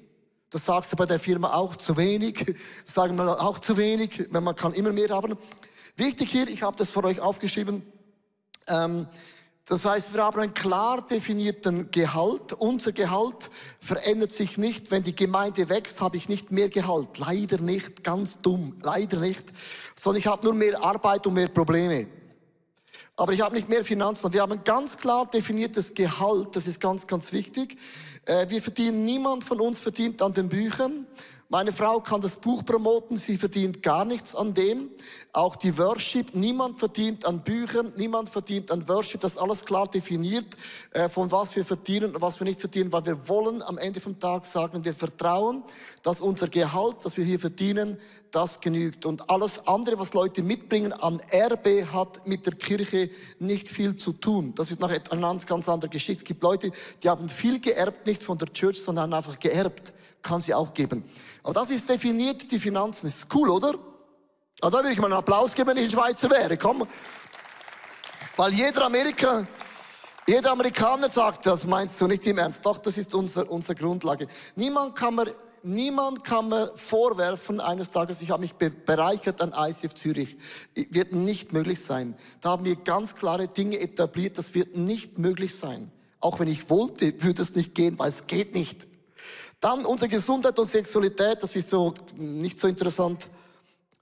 Das 0.49 0.65
sagst 0.65 0.91
du 0.91 0.95
bei 0.95 1.05
der 1.05 1.19
Firma 1.19 1.53
auch 1.53 1.75
zu 1.75 1.95
wenig. 1.97 2.45
Das 2.85 2.93
sagen 2.95 3.15
wir 3.15 3.41
auch 3.41 3.59
zu 3.59 3.77
wenig, 3.77 4.27
wenn 4.31 4.43
man 4.43 4.55
kann 4.55 4.73
immer 4.73 4.91
mehr 4.91 5.09
haben. 5.09 5.37
Wichtig 5.95 6.31
hier, 6.31 6.47
ich 6.47 6.63
habe 6.63 6.77
das 6.77 6.91
für 6.91 7.03
euch 7.03 7.19
aufgeschrieben. 7.19 7.83
Ähm, 8.67 9.07
das 9.67 9.85
heißt, 9.85 10.15
wir 10.15 10.23
haben 10.23 10.39
einen 10.39 10.53
klar 10.55 11.05
definierten 11.05 11.91
Gehalt. 11.91 12.53
Unser 12.53 12.91
Gehalt 12.91 13.51
verändert 13.79 14.33
sich 14.33 14.57
nicht. 14.57 14.89
Wenn 14.89 15.03
die 15.03 15.15
Gemeinde 15.15 15.69
wächst, 15.69 16.01
habe 16.01 16.17
ich 16.17 16.27
nicht 16.27 16.51
mehr 16.51 16.69
Gehalt. 16.69 17.19
Leider 17.19 17.59
nicht, 17.59 18.03
ganz 18.03 18.41
dumm, 18.41 18.79
leider 18.81 19.19
nicht. 19.19 19.45
Sondern 19.95 20.19
ich 20.19 20.27
habe 20.27 20.43
nur 20.45 20.55
mehr 20.55 20.83
Arbeit 20.83 21.27
und 21.27 21.35
mehr 21.35 21.49
Probleme. 21.49 22.07
Aber 23.19 23.33
ich 23.33 23.41
habe 23.41 23.53
nicht 23.53 23.67
mehr 23.67 23.83
Finanzen. 23.83 24.31
Wir 24.31 24.41
haben 24.41 24.53
ein 24.53 24.63
ganz 24.63 24.97
klar 24.97 25.25
definiertes 25.25 25.93
Gehalt. 25.93 26.55
Das 26.55 26.67
ist 26.67 26.79
ganz, 26.79 27.05
ganz 27.05 27.33
wichtig. 27.33 27.77
Äh, 28.25 28.49
wir 28.49 28.61
verdienen, 28.61 29.03
niemand 29.03 29.43
von 29.43 29.59
uns 29.59 29.81
verdient 29.81 30.21
an 30.21 30.31
den 30.31 30.47
Büchern. 30.47 31.05
Meine 31.49 31.73
Frau 31.73 31.99
kann 31.99 32.21
das 32.21 32.37
Buch 32.37 32.63
promoten, 32.63 33.17
sie 33.17 33.35
verdient 33.35 33.81
gar 33.81 34.05
nichts 34.05 34.35
an 34.35 34.53
dem. 34.53 34.89
Auch 35.33 35.55
die 35.55 35.77
Worship, 35.79 36.35
niemand 36.35 36.77
verdient 36.79 37.25
an 37.25 37.43
Büchern, 37.43 37.91
niemand 37.97 38.29
verdient 38.29 38.71
an 38.71 38.87
Worship. 38.87 39.19
Das 39.19 39.33
ist 39.33 39.37
alles 39.39 39.65
klar 39.65 39.87
definiert, 39.87 40.45
äh, 40.91 41.09
von 41.09 41.29
was 41.29 41.55
wir 41.57 41.65
verdienen 41.65 42.13
und 42.15 42.21
was 42.21 42.39
wir 42.39 42.45
nicht 42.45 42.61
verdienen, 42.61 42.93
weil 42.93 43.05
wir 43.05 43.27
wollen 43.27 43.63
am 43.63 43.79
Ende 43.79 43.99
vom 43.99 44.17
Tag 44.19 44.45
sagen, 44.45 44.85
wir 44.85 44.93
vertrauen, 44.93 45.63
dass 46.03 46.21
unser 46.21 46.47
Gehalt, 46.47 46.97
das 47.01 47.17
wir 47.17 47.25
hier 47.25 47.39
verdienen, 47.39 47.97
das 48.31 48.61
genügt. 48.61 49.05
Und 49.05 49.29
alles 49.29 49.67
andere, 49.67 49.99
was 49.99 50.13
Leute 50.13 50.43
mitbringen 50.43 50.93
an 50.93 51.19
Erbe, 51.29 51.91
hat 51.91 52.27
mit 52.27 52.45
der 52.45 52.53
Kirche 52.53 53.09
nicht 53.39 53.69
viel 53.69 53.97
zu 53.97 54.13
tun. 54.13 54.53
Das 54.55 54.71
ist 54.71 54.79
noch 54.79 54.89
eine 54.89 55.39
ganz, 55.45 55.69
andere 55.69 55.89
Geschichte. 55.89 56.21
Es 56.21 56.27
gibt 56.27 56.43
Leute, 56.43 56.71
die 57.01 57.09
haben 57.09 57.29
viel 57.29 57.59
geerbt, 57.59 58.05
nicht 58.07 58.23
von 58.23 58.37
der 58.37 58.51
Church, 58.53 58.81
sondern 58.81 59.13
einfach 59.13 59.39
geerbt 59.39 59.93
kann 60.21 60.41
sie 60.41 60.53
auch 60.53 60.73
geben. 60.73 61.03
Aber 61.43 61.53
das 61.53 61.69
ist 61.69 61.87
definiert, 61.89 62.51
die 62.51 62.59
Finanzen. 62.59 63.07
ist 63.07 63.27
cool, 63.33 63.49
oder? 63.49 63.75
Also 64.61 64.77
da 64.77 64.83
würde 64.83 64.93
ich 64.93 64.99
mal 64.99 65.05
einen 65.05 65.13
Applaus 65.13 65.53
geben, 65.53 65.69
wenn 65.69 65.77
ich 65.77 65.85
ein 65.85 65.91
Schweizer 65.91 66.29
wäre. 66.29 66.57
Komm. 66.57 66.85
Weil 68.35 68.53
jeder 68.53 68.85
Amerika, 68.85 69.45
jeder 70.29 70.51
Amerikaner 70.51 71.09
sagt, 71.09 71.47
das 71.47 71.65
meinst 71.65 71.99
du 71.99 72.05
nicht 72.05 72.25
im 72.27 72.37
Ernst. 72.37 72.63
Doch, 72.63 72.77
das 72.77 72.99
ist 72.99 73.15
unser, 73.15 73.49
unsere 73.49 73.73
Grundlage. 73.73 74.27
Niemand 74.55 74.95
kann 74.95 75.15
mir, 75.15 75.25
niemand 75.63 76.23
kann 76.23 76.49
mir 76.49 76.71
vorwerfen 76.75 77.59
eines 77.59 77.89
Tages, 77.89 78.21
ich 78.21 78.29
habe 78.29 78.41
mich 78.41 78.53
bereichert 78.53 79.41
an 79.41 79.55
ICF 79.57 79.95
Zürich. 79.95 80.37
Wird 80.75 81.13
nicht 81.13 81.51
möglich 81.51 81.81
sein. 81.81 82.15
Da 82.41 82.49
haben 82.49 82.63
wir 82.63 82.75
ganz 82.75 83.15
klare 83.15 83.47
Dinge 83.47 83.79
etabliert, 83.79 84.37
das 84.37 84.53
wird 84.53 84.77
nicht 84.77 85.17
möglich 85.17 85.55
sein. 85.55 85.91
Auch 86.19 86.39
wenn 86.39 86.47
ich 86.47 86.69
wollte, 86.69 87.23
würde 87.23 87.41
es 87.41 87.55
nicht 87.55 87.73
gehen, 87.73 87.97
weil 87.97 88.09
es 88.09 88.27
geht 88.27 88.53
nicht. 88.53 88.85
Dann 89.59 89.83
unsere 89.83 90.09
Gesundheit 90.09 90.59
und 90.59 90.67
Sexualität, 90.67 91.41
das 91.41 91.55
ist 91.55 91.69
so 91.69 91.91
nicht 92.15 92.59
so 92.59 92.67
interessant. 92.67 93.31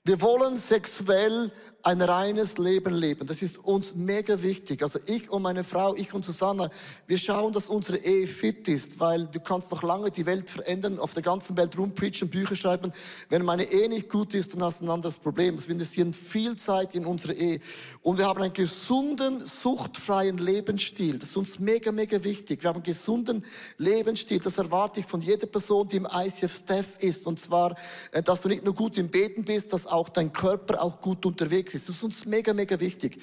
Wir 0.03 0.21
wollen 0.21 0.57
sexuell 0.57 1.53
ein 1.87 2.01
reines 2.01 2.57
Leben 2.57 2.93
leben. 2.93 3.25
Das 3.27 3.41
ist 3.41 3.63
uns 3.63 3.95
mega 3.95 4.41
wichtig. 4.41 4.83
Also 4.83 4.99
ich 5.05 5.29
und 5.29 5.41
meine 5.41 5.63
Frau, 5.63 5.95
ich 5.95 6.13
und 6.13 6.25
Susanna, 6.25 6.69
wir 7.07 7.17
schauen, 7.17 7.53
dass 7.53 7.69
unsere 7.69 7.97
Ehe 7.99 8.27
fit 8.27 8.67
ist, 8.67 8.99
weil 8.99 9.25
du 9.27 9.39
kannst 9.39 9.71
noch 9.71 9.83
lange 9.83 10.11
die 10.11 10.25
Welt 10.25 10.49
verändern, 10.49 10.99
auf 10.99 11.13
der 11.13 11.23
ganzen 11.23 11.55
Welt 11.55 11.77
rumpreachen, 11.77 12.29
Bücher 12.29 12.57
schreiben. 12.57 12.91
Wenn 13.29 13.45
meine 13.45 13.63
Ehe 13.63 13.87
nicht 13.87 14.09
gut 14.09 14.33
ist, 14.33 14.53
dann 14.53 14.63
hast 14.63 14.81
du 14.81 14.85
ein 14.85 14.89
anderes 14.89 15.17
Problem. 15.17 15.57
Wir 15.57 15.71
investieren 15.71 16.13
viel 16.13 16.57
Zeit 16.57 16.93
in 16.93 17.05
unsere 17.05 17.33
Ehe. 17.33 17.61
Und 18.01 18.17
wir 18.17 18.25
haben 18.25 18.41
einen 18.41 18.51
gesunden, 18.51 19.39
suchtfreien 19.47 20.39
Lebensstil. 20.39 21.17
Das 21.19 21.29
ist 21.29 21.37
uns 21.37 21.57
mega, 21.57 21.93
mega 21.93 22.21
wichtig. 22.21 22.63
Wir 22.63 22.67
haben 22.67 22.77
einen 22.77 22.83
gesunden 22.83 23.45
Lebensstil. 23.77 24.41
Das 24.41 24.57
erwarte 24.57 24.99
ich 24.99 25.05
von 25.05 25.21
jeder 25.21 25.47
Person, 25.47 25.87
die 25.87 25.95
im 25.95 26.07
ICF-Staff 26.13 26.97
ist. 26.99 27.25
Und 27.27 27.39
zwar, 27.39 27.77
äh, 28.11 28.21
dass 28.21 28.41
du 28.41 28.49
nicht 28.49 28.65
nur 28.65 28.75
gut 28.75 28.97
im 28.97 29.07
Beten 29.07 29.45
bist, 29.45 29.71
dass 29.71 29.87
auch 29.87 30.09
dein 30.09 30.33
Körper 30.33 30.83
auch 30.83 30.99
gut 30.99 31.25
unterwegs 31.25 31.75
ist 31.75 31.76
ist. 31.77 31.87
Das 31.87 31.95
ist 31.95 32.03
uns 32.03 32.25
mega, 32.25 32.53
mega 32.53 32.79
wichtig. 32.79 33.21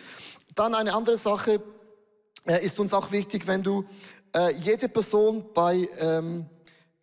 Dann 0.55 0.75
eine 0.75 0.95
andere 0.95 1.19
Sache 1.19 1.62
äh, 2.47 2.64
ist 2.64 2.79
uns 2.79 2.95
auch 2.95 3.12
wichtig, 3.12 3.47
wenn 3.47 3.62
du 3.62 3.85
äh, 4.35 4.53
jede 4.62 4.88
Person 4.88 5.45
bei 5.53 5.87
ähm, 5.99 6.47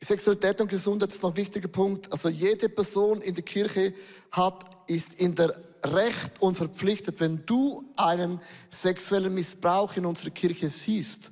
Sexualität 0.04 0.60
und 0.62 0.68
Gesundheit 0.70 1.12
ist 1.12 1.22
noch 1.22 1.32
ein 1.32 1.38
wichtiger 1.38 1.68
Punkt. 1.68 2.12
Also 2.12 2.30
jede 2.30 2.70
Person 2.70 3.22
in 3.22 3.36
der 3.36 3.44
Kirche 3.44 3.94
hat, 4.32 4.66
ist 4.88 5.20
in 5.22 5.36
der 5.36 5.54
Recht 5.84 6.42
und 6.42 6.58
verpflichtet, 6.58 7.20
wenn 7.20 7.46
du 7.46 7.84
einen 7.96 8.40
sexuellen 8.70 9.34
Missbrauch 9.34 9.96
in 9.96 10.06
unserer 10.06 10.30
Kirche 10.30 10.70
siehst, 10.70 11.32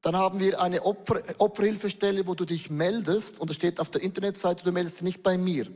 dann 0.00 0.16
haben 0.16 0.40
wir 0.40 0.60
eine 0.60 0.84
Opfer, 0.84 1.22
Opferhilfestelle, 1.38 2.26
wo 2.26 2.34
du 2.34 2.44
dich 2.44 2.70
meldest 2.70 3.40
und 3.40 3.48
das 3.50 3.56
steht 3.56 3.78
auf 3.78 3.90
der 3.90 4.02
Internetseite, 4.02 4.64
du 4.64 4.72
meldest 4.72 4.96
dich 4.96 5.04
nicht 5.04 5.22
bei 5.22 5.38
mir 5.38 5.66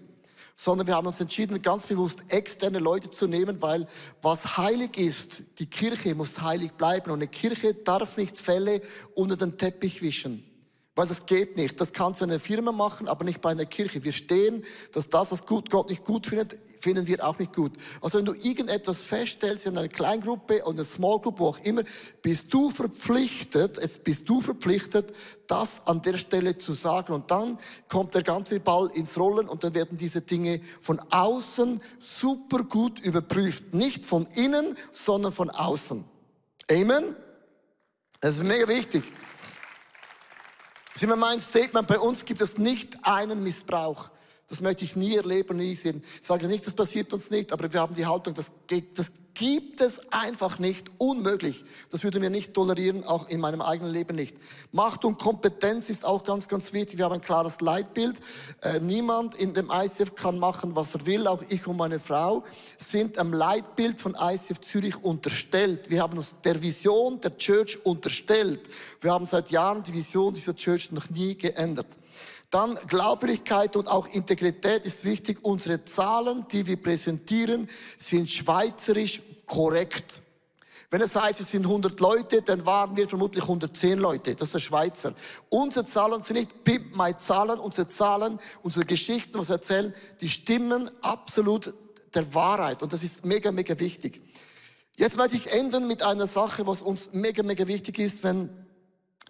sondern 0.56 0.86
wir 0.86 0.94
haben 0.94 1.06
uns 1.06 1.20
entschieden, 1.20 1.60
ganz 1.60 1.86
bewusst 1.86 2.24
externe 2.28 2.78
Leute 2.78 3.10
zu 3.10 3.26
nehmen, 3.26 3.60
weil 3.60 3.86
was 4.22 4.56
heilig 4.56 4.96
ist, 4.96 5.60
die 5.60 5.66
Kirche 5.66 6.14
muss 6.14 6.40
heilig 6.40 6.72
bleiben 6.72 7.10
und 7.10 7.18
eine 7.18 7.28
Kirche 7.28 7.74
darf 7.74 8.16
nicht 8.16 8.38
Fälle 8.38 8.80
unter 9.14 9.36
den 9.36 9.58
Teppich 9.58 10.00
wischen. 10.00 10.55
Weil 10.96 11.06
das 11.06 11.26
geht 11.26 11.58
nicht. 11.58 11.78
Das 11.78 11.92
kannst 11.92 12.22
du 12.22 12.24
in 12.24 12.30
einer 12.30 12.40
Firma 12.40 12.72
machen, 12.72 13.06
aber 13.06 13.26
nicht 13.26 13.42
bei 13.42 13.50
einer 13.50 13.66
Kirche. 13.66 14.02
Wir 14.02 14.14
stehen, 14.14 14.64
dass 14.92 15.10
das, 15.10 15.30
was 15.30 15.44
Gott 15.44 15.90
nicht 15.90 16.06
gut 16.06 16.26
findet, 16.26 16.58
finden 16.80 17.06
wir 17.06 17.22
auch 17.22 17.38
nicht 17.38 17.54
gut. 17.54 17.72
Also 18.00 18.16
wenn 18.16 18.24
du 18.24 18.32
irgendetwas 18.32 19.02
feststellst 19.02 19.66
in 19.66 19.76
einer 19.76 19.88
Kleingruppe 19.88 20.62
oder 20.62 20.70
einer 20.70 20.84
Small 20.84 21.20
Group, 21.20 21.38
wo 21.38 21.48
auch 21.48 21.58
immer, 21.60 21.82
bist 22.22 22.52
du 22.54 22.70
verpflichtet, 22.70 23.76
jetzt 23.76 24.04
bist 24.04 24.26
du 24.26 24.40
verpflichtet, 24.40 25.12
das 25.46 25.86
an 25.86 26.00
der 26.00 26.16
Stelle 26.16 26.56
zu 26.56 26.72
sagen. 26.72 27.12
Und 27.12 27.30
dann 27.30 27.58
kommt 27.88 28.14
der 28.14 28.22
ganze 28.22 28.58
Ball 28.58 28.90
ins 28.94 29.18
Rollen 29.18 29.50
und 29.50 29.64
dann 29.64 29.74
werden 29.74 29.98
diese 29.98 30.22
Dinge 30.22 30.62
von 30.80 30.98
außen 31.10 31.82
super 32.00 32.64
gut 32.64 33.00
überprüft. 33.00 33.74
Nicht 33.74 34.06
von 34.06 34.26
innen, 34.34 34.78
sondern 34.92 35.32
von 35.32 35.50
außen. 35.50 36.06
Amen? 36.70 37.14
Das 38.18 38.38
ist 38.38 38.44
mega 38.44 38.66
wichtig. 38.66 39.04
Das 40.96 41.02
ist 41.02 41.08
immer 41.08 41.16
mein 41.16 41.38
Statement. 41.40 41.86
Bei 41.86 41.98
uns 41.98 42.24
gibt 42.24 42.40
es 42.40 42.56
nicht 42.56 42.96
einen 43.02 43.42
Missbrauch. 43.42 44.08
Das 44.48 44.62
möchte 44.62 44.82
ich 44.86 44.96
nie 44.96 45.14
erleben, 45.14 45.58
nie 45.58 45.76
sehen. 45.76 46.02
Ich 46.22 46.26
sage 46.26 46.46
nicht, 46.46 46.66
das 46.66 46.72
passiert 46.72 47.12
uns 47.12 47.30
nicht, 47.30 47.52
aber 47.52 47.70
wir 47.70 47.80
haben 47.80 47.94
die 47.94 48.06
Haltung, 48.06 48.32
das, 48.32 48.50
geht, 48.66 48.98
das 48.98 49.12
gibt 49.38 49.80
es 49.80 50.12
einfach 50.12 50.58
nicht. 50.58 50.90
Unmöglich. 50.98 51.64
Das 51.90 52.04
würde 52.04 52.20
mir 52.20 52.30
nicht 52.30 52.54
tolerieren, 52.54 53.04
auch 53.04 53.28
in 53.28 53.40
meinem 53.40 53.60
eigenen 53.60 53.92
Leben 53.92 54.16
nicht. 54.16 54.36
Macht 54.72 55.04
und 55.04 55.18
Kompetenz 55.18 55.90
ist 55.90 56.04
auch 56.04 56.24
ganz, 56.24 56.48
ganz 56.48 56.72
wichtig. 56.72 56.98
Wir 56.98 57.04
haben 57.04 57.14
ein 57.14 57.20
klares 57.20 57.60
Leitbild. 57.60 58.16
Äh, 58.62 58.80
niemand 58.80 59.34
in 59.34 59.54
dem 59.54 59.70
ICF 59.70 60.14
kann 60.14 60.38
machen, 60.38 60.74
was 60.74 60.94
er 60.94 61.06
will. 61.06 61.26
Auch 61.26 61.42
ich 61.48 61.66
und 61.66 61.76
meine 61.76 62.00
Frau 62.00 62.44
sind 62.78 63.18
am 63.18 63.32
Leitbild 63.32 64.00
von 64.00 64.16
ICF 64.18 64.60
Zürich 64.60 65.02
unterstellt. 65.02 65.90
Wir 65.90 66.02
haben 66.02 66.16
uns 66.16 66.40
der 66.42 66.62
Vision 66.62 67.20
der 67.20 67.36
Church 67.36 67.84
unterstellt. 67.84 68.60
Wir 69.00 69.12
haben 69.12 69.26
seit 69.26 69.50
Jahren 69.50 69.82
die 69.82 69.92
Vision 69.92 70.32
dieser 70.32 70.56
Church 70.56 70.92
noch 70.92 71.10
nie 71.10 71.36
geändert. 71.36 71.86
Dann 72.50 72.78
Glaubwürdigkeit 72.86 73.76
und 73.76 73.88
auch 73.88 74.06
Integrität 74.06 74.86
ist 74.86 75.04
wichtig. 75.04 75.38
Unsere 75.42 75.84
Zahlen, 75.84 76.46
die 76.52 76.66
wir 76.66 76.80
präsentieren, 76.80 77.68
sind 77.98 78.30
schweizerisch 78.30 79.22
korrekt. 79.46 80.22
Wenn 80.90 81.00
es 81.00 81.16
heißt, 81.16 81.40
es 81.40 81.50
sind 81.50 81.64
100 81.64 81.98
Leute, 81.98 82.42
dann 82.42 82.64
waren 82.64 82.96
wir 82.96 83.08
vermutlich 83.08 83.42
110 83.42 83.98
Leute. 83.98 84.36
Das 84.36 84.48
ist 84.48 84.54
der 84.54 84.58
Schweizer. 84.60 85.14
Unsere 85.48 85.84
Zahlen 85.84 86.22
sind 86.22 86.36
nicht 86.36 86.64
Pimp 86.64 86.96
My 86.96 87.16
Zahlen. 87.16 87.58
Unsere 87.58 87.88
Zahlen, 87.88 88.38
unsere 88.62 88.84
Geschichten, 88.84 89.36
was 89.38 89.48
wir 89.48 89.56
erzählen, 89.56 89.94
die 90.20 90.28
stimmen 90.28 90.88
absolut 91.02 91.74
der 92.14 92.32
Wahrheit. 92.34 92.82
Und 92.82 92.92
das 92.92 93.02
ist 93.02 93.24
mega, 93.24 93.50
mega 93.50 93.78
wichtig. 93.80 94.22
Jetzt 94.96 95.16
möchte 95.16 95.36
ich 95.36 95.52
enden 95.52 95.88
mit 95.88 96.02
einer 96.02 96.26
Sache, 96.26 96.66
was 96.66 96.82
uns 96.82 97.12
mega, 97.12 97.42
mega 97.42 97.66
wichtig 97.66 97.98
ist, 97.98 98.22
wenn 98.22 98.48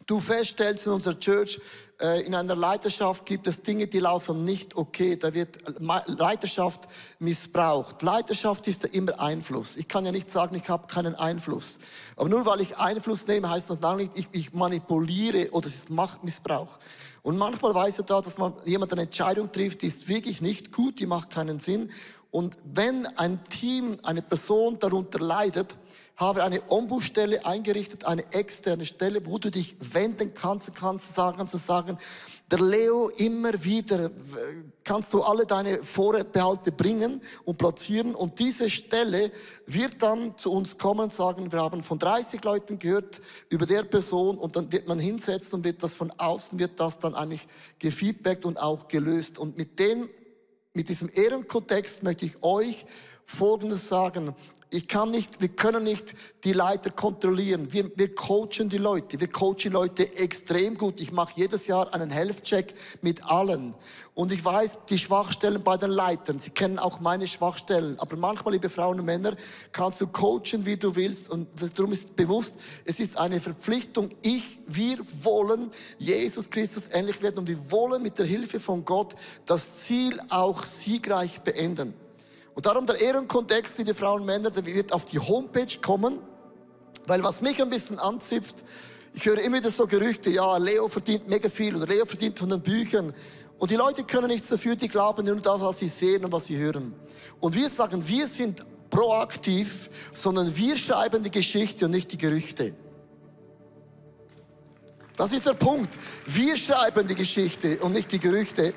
du 0.07 0.21
feststellst 0.21 0.87
in 0.87 0.93
unserer 0.93 1.19
Church, 1.19 1.61
äh, 2.01 2.23
in 2.27 2.35
einer 2.35 2.55
Leiterschaft 2.55 3.25
gibt 3.25 3.47
es 3.47 3.63
Dinge, 3.63 3.87
die 3.87 4.01
laufen 4.01 4.45
nicht 4.45 4.77
okay. 4.77 5.17
Da 5.17 5.33
wird 5.33 5.59
Leiterschaft 6.07 6.89
missbraucht. 7.19 8.03
Leiterschaft 8.03 8.69
ist 8.69 8.85
ja 8.85 8.91
immer 8.91 9.19
Einfluss. 9.21 9.77
Ich 9.77 9.89
kann 9.89 10.05
ja 10.05 10.13
nicht 10.13 10.31
sagen, 10.31 10.55
ich 10.57 10.69
habe 10.69 10.89
keinen 10.89 11.15
Einfluss. 11.15 11.79
Aber 12.17 12.29
nur 12.29 12.45
weil 12.45 12.61
ich 12.61 12.77
Einfluss 12.77 13.27
nehme, 13.27 13.49
heißt 13.49 13.71
das 13.71 13.81
noch 13.81 13.97
nicht, 13.97 14.13
ich, 14.15 14.29
ich 14.33 14.53
manipuliere 14.53 15.51
oder 15.53 15.67
es 15.67 15.75
ist 15.75 15.91
Machtmissbrauch. 15.91 16.79
Und 17.23 17.39
manchmal 17.39 17.75
weiß 17.75 17.99
er 17.99 18.05
da, 18.05 18.21
dass 18.21 18.39
man 18.39 18.53
jemand 18.65 18.93
eine 18.93 19.03
Entscheidung 19.03 19.51
trifft, 19.51 19.83
die 19.83 19.89
ist 19.89 20.07
wirklich 20.07 20.41
nicht 20.41 20.73
gut, 20.73 21.01
die 21.01 21.07
macht 21.07 21.31
keinen 21.31 21.59
Sinn. 21.59 21.91
Und 22.31 22.57
wenn 22.65 23.07
ein 23.17 23.43
Team, 23.45 23.97
eine 24.03 24.23
Person 24.23 24.79
darunter 24.79 25.21
leidet, 25.21 25.77
habe 26.17 26.43
eine 26.43 26.63
Ombudsstelle 26.69 27.45
eingerichtet, 27.45 28.07
eine 28.07 28.25
externe 28.33 28.87
Stelle, 28.87 29.27
wo 29.27 29.39
du 29.39 29.51
dich 29.51 29.77
wenden 29.93 30.33
kannst 30.33 30.75
kannst 30.75 31.15
sagen, 31.15 31.37
kannst 31.37 31.67
sagen, 31.67 31.99
der 32.51 32.61
Leo 32.61 33.09
immer 33.17 33.53
wieder 33.63 34.11
kannst 34.83 35.13
du 35.13 35.23
alle 35.23 35.45
deine 35.45 35.77
Vorbehalte 35.85 36.73
bringen 36.73 37.21
und 37.45 37.59
platzieren. 37.59 38.15
Und 38.15 38.39
diese 38.39 38.71
Stelle 38.71 39.31
wird 39.67 40.01
dann 40.01 40.39
zu 40.39 40.53
uns 40.53 40.79
kommen 40.79 41.01
und 41.01 41.13
sagen, 41.13 41.53
wir 41.53 41.61
haben 41.61 41.83
von 41.83 41.99
30 41.99 42.43
Leuten 42.45 42.79
gehört 42.79 43.21
über 43.51 43.67
der 43.67 43.83
Person 43.83 44.39
und 44.39 44.57
dann 44.57 44.73
wird 44.73 44.89
man 44.89 44.99
hinsetzen 44.99 45.59
und 45.59 45.65
wird 45.65 45.83
das 45.83 45.97
von 45.97 46.11
außen 46.17 46.59
wird 46.59 46.81
das 46.81 46.99
dann 46.99 47.15
eigentlich 47.15 47.47
gefeedbackt 47.79 48.47
und 48.47 48.59
auch 48.59 48.89
gelöst. 48.89 49.39
Und 49.39 49.59
mit 49.59 49.79
dem 49.79 50.09
mit 50.77 50.91
diesem 50.91 51.09
Ehrenkontext 51.13 52.03
möchte 52.03 52.27
ich 52.27 52.43
euch 52.43 52.85
Folgendes 53.25 53.89
sagen. 53.89 54.35
Ich 54.69 54.89
kann 54.89 55.13
nicht, 55.13 55.41
wir 55.41 55.49
können 55.49 55.85
nicht 55.85 56.17
die 56.43 56.53
Leiter 56.53 56.91
kontrollieren. 56.91 57.73
Wir, 57.73 57.89
wir 57.95 58.13
coachen 58.17 58.69
die 58.69 58.79
Leute. 58.79 59.21
Wir 59.21 59.29
coachen 59.29 59.71
Leute 59.71 60.17
extrem 60.17 60.77
gut. 60.77 61.01
Ich 61.01 61.13
mache 61.13 61.35
jedes 61.37 61.69
Jahr 61.69 61.95
einen 61.95 62.11
Health-Check 62.11 62.75
mit 63.01 63.25
allen. 63.25 63.75
Und 64.15 64.33
ich 64.33 64.45
weiß 64.45 64.79
die 64.89 64.99
Schwachstellen 64.99 65.63
bei 65.63 65.77
den 65.77 65.91
Leitern. 65.91 66.41
Sie 66.41 66.51
kennen 66.51 66.81
auch 66.81 66.99
meine 66.99 67.29
Schwachstellen. 67.29 67.97
Aber 68.01 68.17
manchmal, 68.17 68.55
liebe 68.55 68.69
Frauen 68.69 68.99
und 68.99 69.07
Männer, 69.07 69.37
kannst 69.71 70.01
du 70.01 70.09
coachen, 70.09 70.67
wie 70.67 70.77
du 70.77 70.97
willst. 70.97 71.31
Und 71.31 71.49
das, 71.61 71.73
darum 71.73 71.93
ist 71.93 72.17
bewusst, 72.17 72.57
es 72.85 72.99
ist 72.99 73.19
eine 73.19 73.41
Verpflichtung. 73.41 74.11
Ich, 74.23 74.59
wir 74.67 74.99
wollen 75.23 75.71
Jesus 75.99 76.51
Christus 76.51 76.89
ähnlich 76.91 77.23
werden. 77.23 77.39
Und 77.39 77.49
wir 77.49 77.71
wollen 77.71 78.03
mit 78.03 78.19
der 78.19 78.27
Hilfe 78.27 78.59
von 78.59 78.85
Gott 78.85 79.15
das 79.45 79.75
Ziel 79.85 80.19
auch 80.29 80.67
siegreich 80.67 81.41
beenden. 81.43 81.95
Und 82.57 82.65
darum 82.65 82.87
der 82.87 82.99
Ehrenkontext, 82.99 83.77
liebe 83.77 83.95
Frauen 83.95 84.23
und 84.23 84.27
Männer, 84.27 84.51
der 84.51 84.65
wird 84.65 84.91
auf 84.95 85.05
die 85.05 85.19
Homepage 85.19 85.79
kommen, 85.83 86.19
weil 87.07 87.23
was 87.23 87.43
mich 87.43 87.61
ein 87.61 87.69
bisschen 87.69 87.99
anzipft, 87.99 88.65
ich 89.13 89.27
höre 89.27 89.39
immer 89.41 89.59
wieder 89.59 89.71
so 89.71 89.87
Gerüchte, 89.87 90.31
ja, 90.31 90.57
Leo 90.57 90.89
verdient 90.89 91.29
mega 91.29 91.51
viel 91.51 91.77
oder 91.77 91.87
Leo 91.87 92.07
verdient 92.07 92.39
von 92.39 92.49
den 92.49 92.63
Büchern. 92.63 93.13
Und 93.59 93.71
die 93.71 93.75
Leute 93.75 94.05
können 94.05 94.29
nichts 94.29 94.49
dafür, 94.49 94.75
die 94.75 94.89
glauben 94.89 95.27
nur 95.27 95.37
das, 95.37 95.61
was 95.61 95.79
sie 95.79 95.89
sehen 95.89 96.25
und 96.25 96.33
was 96.33 96.47
sie 96.47 96.57
hören. 96.57 96.95
Und 97.41 97.55
wir 97.55 97.69
sagen, 97.69 98.09
wir 98.09 98.27
sind 98.27 98.65
proaktiv, 98.89 99.91
sondern 100.15 100.57
wir 100.57 100.79
schreiben 100.79 101.23
die 101.23 101.31
Geschichte 101.31 101.85
und 101.85 101.91
nicht 101.91 102.11
die 102.11 102.19
Gerüchte. 102.19 102.75
Das 105.15 105.33
ist 105.33 105.45
der 105.45 105.55
Punkt. 105.55 105.95
Wir 106.25 106.57
schreiben 106.57 107.07
die 107.07 107.15
Geschichte 107.15 107.79
und 107.81 107.93
nicht 107.93 108.11
die 108.13 108.19
Gerüchte. 108.19 108.73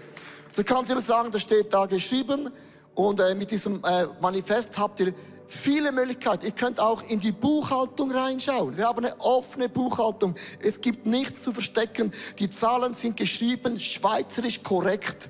So 0.51 0.65
kannst 0.65 0.89
du 0.89 0.93
immer 0.93 1.01
sagen, 1.01 1.31
da 1.31 1.39
steht 1.39 1.73
da 1.73 1.85
geschrieben, 1.85 2.49
und 2.99 3.21
äh, 3.21 3.33
mit 3.33 3.49
diesem 3.49 3.81
äh, 3.85 4.07
Manifest 4.19 4.77
habt 4.77 4.99
ihr 4.99 5.13
viele 5.47 5.93
Möglichkeiten. 5.93 6.45
Ihr 6.45 6.51
könnt 6.51 6.81
auch 6.81 7.01
in 7.03 7.21
die 7.21 7.31
Buchhaltung 7.31 8.11
reinschauen. 8.11 8.75
Wir 8.75 8.87
haben 8.87 9.05
eine 9.05 9.17
offene 9.21 9.69
Buchhaltung. 9.69 10.35
Es 10.61 10.81
gibt 10.81 11.05
nichts 11.05 11.43
zu 11.43 11.53
verstecken. 11.53 12.11
Die 12.39 12.49
Zahlen 12.49 12.93
sind 12.93 13.15
geschrieben, 13.15 13.79
schweizerisch 13.79 14.63
korrekt. 14.63 15.29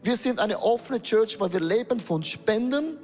Wir 0.00 0.16
sind 0.16 0.38
eine 0.38 0.62
offene 0.62 1.02
Church, 1.02 1.40
weil 1.40 1.52
wir 1.52 1.60
leben 1.60 1.98
von 1.98 2.22
Spenden. 2.22 2.98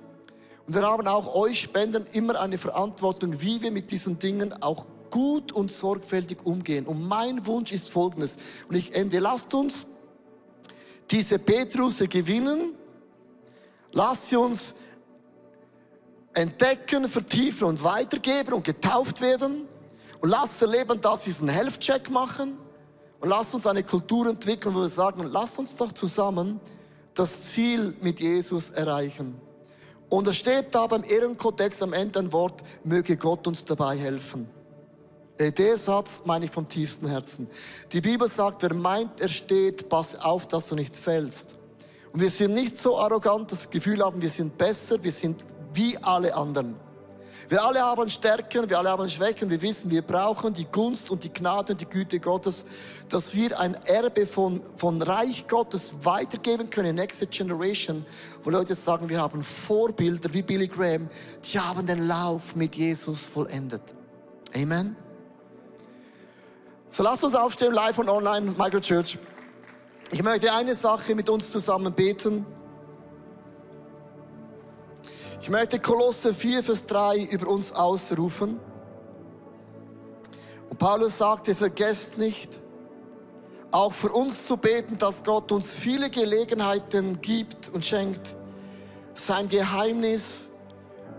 Und 0.66 0.74
wir 0.74 0.82
haben 0.82 1.08
auch 1.08 1.34
euch 1.34 1.58
Spenden 1.58 2.04
immer 2.12 2.40
eine 2.40 2.56
Verantwortung, 2.56 3.40
wie 3.40 3.60
wir 3.62 3.72
mit 3.72 3.90
diesen 3.90 4.20
Dingen 4.20 4.54
auch 4.62 4.86
gut 5.10 5.50
und 5.50 5.72
sorgfältig 5.72 6.38
umgehen. 6.44 6.86
Und 6.86 7.08
mein 7.08 7.44
Wunsch 7.46 7.72
ist 7.72 7.90
folgendes. 7.90 8.36
Und 8.68 8.76
ich 8.76 8.94
ende, 8.94 9.18
lasst 9.18 9.52
uns 9.54 9.86
diese 11.10 11.40
Petrusse 11.40 12.06
gewinnen 12.06 12.76
Lass 13.94 14.28
sie 14.28 14.36
uns 14.36 14.74
entdecken, 16.34 17.08
vertiefen 17.08 17.68
und 17.68 17.82
weitergeben 17.82 18.52
und 18.52 18.64
getauft 18.64 19.20
werden. 19.20 19.68
Und 20.20 20.28
lass 20.28 20.60
erleben, 20.60 21.00
dass 21.00 21.24
sie 21.24 21.34
einen 21.38 21.48
Health-Check 21.48 22.10
machen. 22.10 22.58
Und 23.20 23.28
lass 23.28 23.54
uns 23.54 23.66
eine 23.66 23.84
Kultur 23.84 24.26
entwickeln, 24.26 24.74
wo 24.74 24.80
wir 24.80 24.88
sagen, 24.88 25.22
lass 25.30 25.58
uns 25.58 25.76
doch 25.76 25.92
zusammen 25.92 26.60
das 27.14 27.52
Ziel 27.52 27.94
mit 28.00 28.20
Jesus 28.20 28.70
erreichen. 28.70 29.40
Und 30.08 30.26
es 30.26 30.36
steht 30.36 30.74
da 30.74 30.86
beim 30.86 31.04
Ehrenkodex 31.04 31.80
am 31.80 31.92
Ende 31.92 32.18
ein 32.18 32.32
Wort, 32.32 32.62
möge 32.82 33.16
Gott 33.16 33.46
uns 33.46 33.64
dabei 33.64 33.96
helfen. 33.96 34.48
Äh, 35.38 35.52
der 35.52 35.78
Satz 35.78 36.22
meine 36.24 36.46
ich 36.46 36.50
vom 36.50 36.68
tiefsten 36.68 37.08
Herzen. 37.08 37.48
Die 37.92 38.00
Bibel 38.00 38.28
sagt, 38.28 38.62
wer 38.62 38.74
meint, 38.74 39.20
er 39.20 39.28
steht, 39.28 39.88
pass 39.88 40.16
auf, 40.16 40.46
dass 40.48 40.68
du 40.68 40.74
nicht 40.74 40.96
fällst. 40.96 41.56
Und 42.14 42.20
wir 42.20 42.30
sind 42.30 42.54
nicht 42.54 42.78
so 42.78 42.96
arrogant, 42.96 43.50
dass 43.50 43.62
wir 43.62 43.66
das 43.66 43.70
Gefühl 43.70 44.00
haben, 44.00 44.22
wir 44.22 44.30
sind 44.30 44.56
besser, 44.56 45.02
wir 45.02 45.10
sind 45.10 45.44
wie 45.72 45.98
alle 45.98 46.32
anderen. 46.32 46.76
Wir 47.48 47.60
alle 47.60 47.80
haben 47.80 48.08
Stärken, 48.08 48.70
wir 48.70 48.78
alle 48.78 48.90
haben 48.90 49.08
Schwächen, 49.08 49.50
wir 49.50 49.60
wissen, 49.60 49.90
wir 49.90 50.00
brauchen 50.00 50.52
die 50.52 50.64
Gunst 50.64 51.10
und 51.10 51.24
die 51.24 51.32
Gnade 51.32 51.72
und 51.72 51.80
die 51.80 51.86
Güte 51.86 52.20
Gottes, 52.20 52.66
dass 53.08 53.34
wir 53.34 53.58
ein 53.58 53.74
Erbe 53.86 54.28
von, 54.28 54.62
von 54.76 55.02
Reich 55.02 55.48
Gottes 55.48 55.92
weitergeben 56.04 56.70
können, 56.70 56.94
Next 56.94 57.28
Generation, 57.32 58.06
wo 58.44 58.50
Leute 58.50 58.76
sagen, 58.76 59.08
wir 59.08 59.20
haben 59.20 59.42
Vorbilder 59.42 60.32
wie 60.32 60.42
Billy 60.42 60.68
Graham, 60.68 61.08
die 61.52 61.58
haben 61.58 61.84
den 61.84 62.06
Lauf 62.06 62.54
mit 62.54 62.76
Jesus 62.76 63.26
vollendet. 63.26 63.82
Amen. 64.54 64.94
So 66.90 67.02
lasst 67.02 67.24
uns 67.24 67.34
aufstehen, 67.34 67.74
live 67.74 67.98
und 67.98 68.08
online, 68.08 68.52
Micro 68.56 68.78
Church. 68.78 69.18
Ich 70.12 70.22
möchte 70.22 70.52
eine 70.52 70.74
Sache 70.74 71.14
mit 71.14 71.28
uns 71.28 71.50
zusammen 71.50 71.92
beten. 71.92 72.46
Ich 75.40 75.50
möchte 75.50 75.78
Kolosse 75.78 76.32
4, 76.32 76.62
Vers 76.62 76.86
3 76.86 77.24
über 77.24 77.48
uns 77.48 77.72
ausrufen. 77.72 78.58
Und 80.70 80.78
Paulus 80.78 81.18
sagte, 81.18 81.54
vergesst 81.54 82.18
nicht, 82.18 82.60
auch 83.70 83.92
für 83.92 84.10
uns 84.12 84.46
zu 84.46 84.56
beten, 84.56 84.98
dass 84.98 85.24
Gott 85.24 85.50
uns 85.50 85.76
viele 85.76 86.08
Gelegenheiten 86.08 87.20
gibt 87.20 87.68
und 87.70 87.84
schenkt, 87.84 88.36
sein 89.14 89.48
Geheimnis 89.48 90.50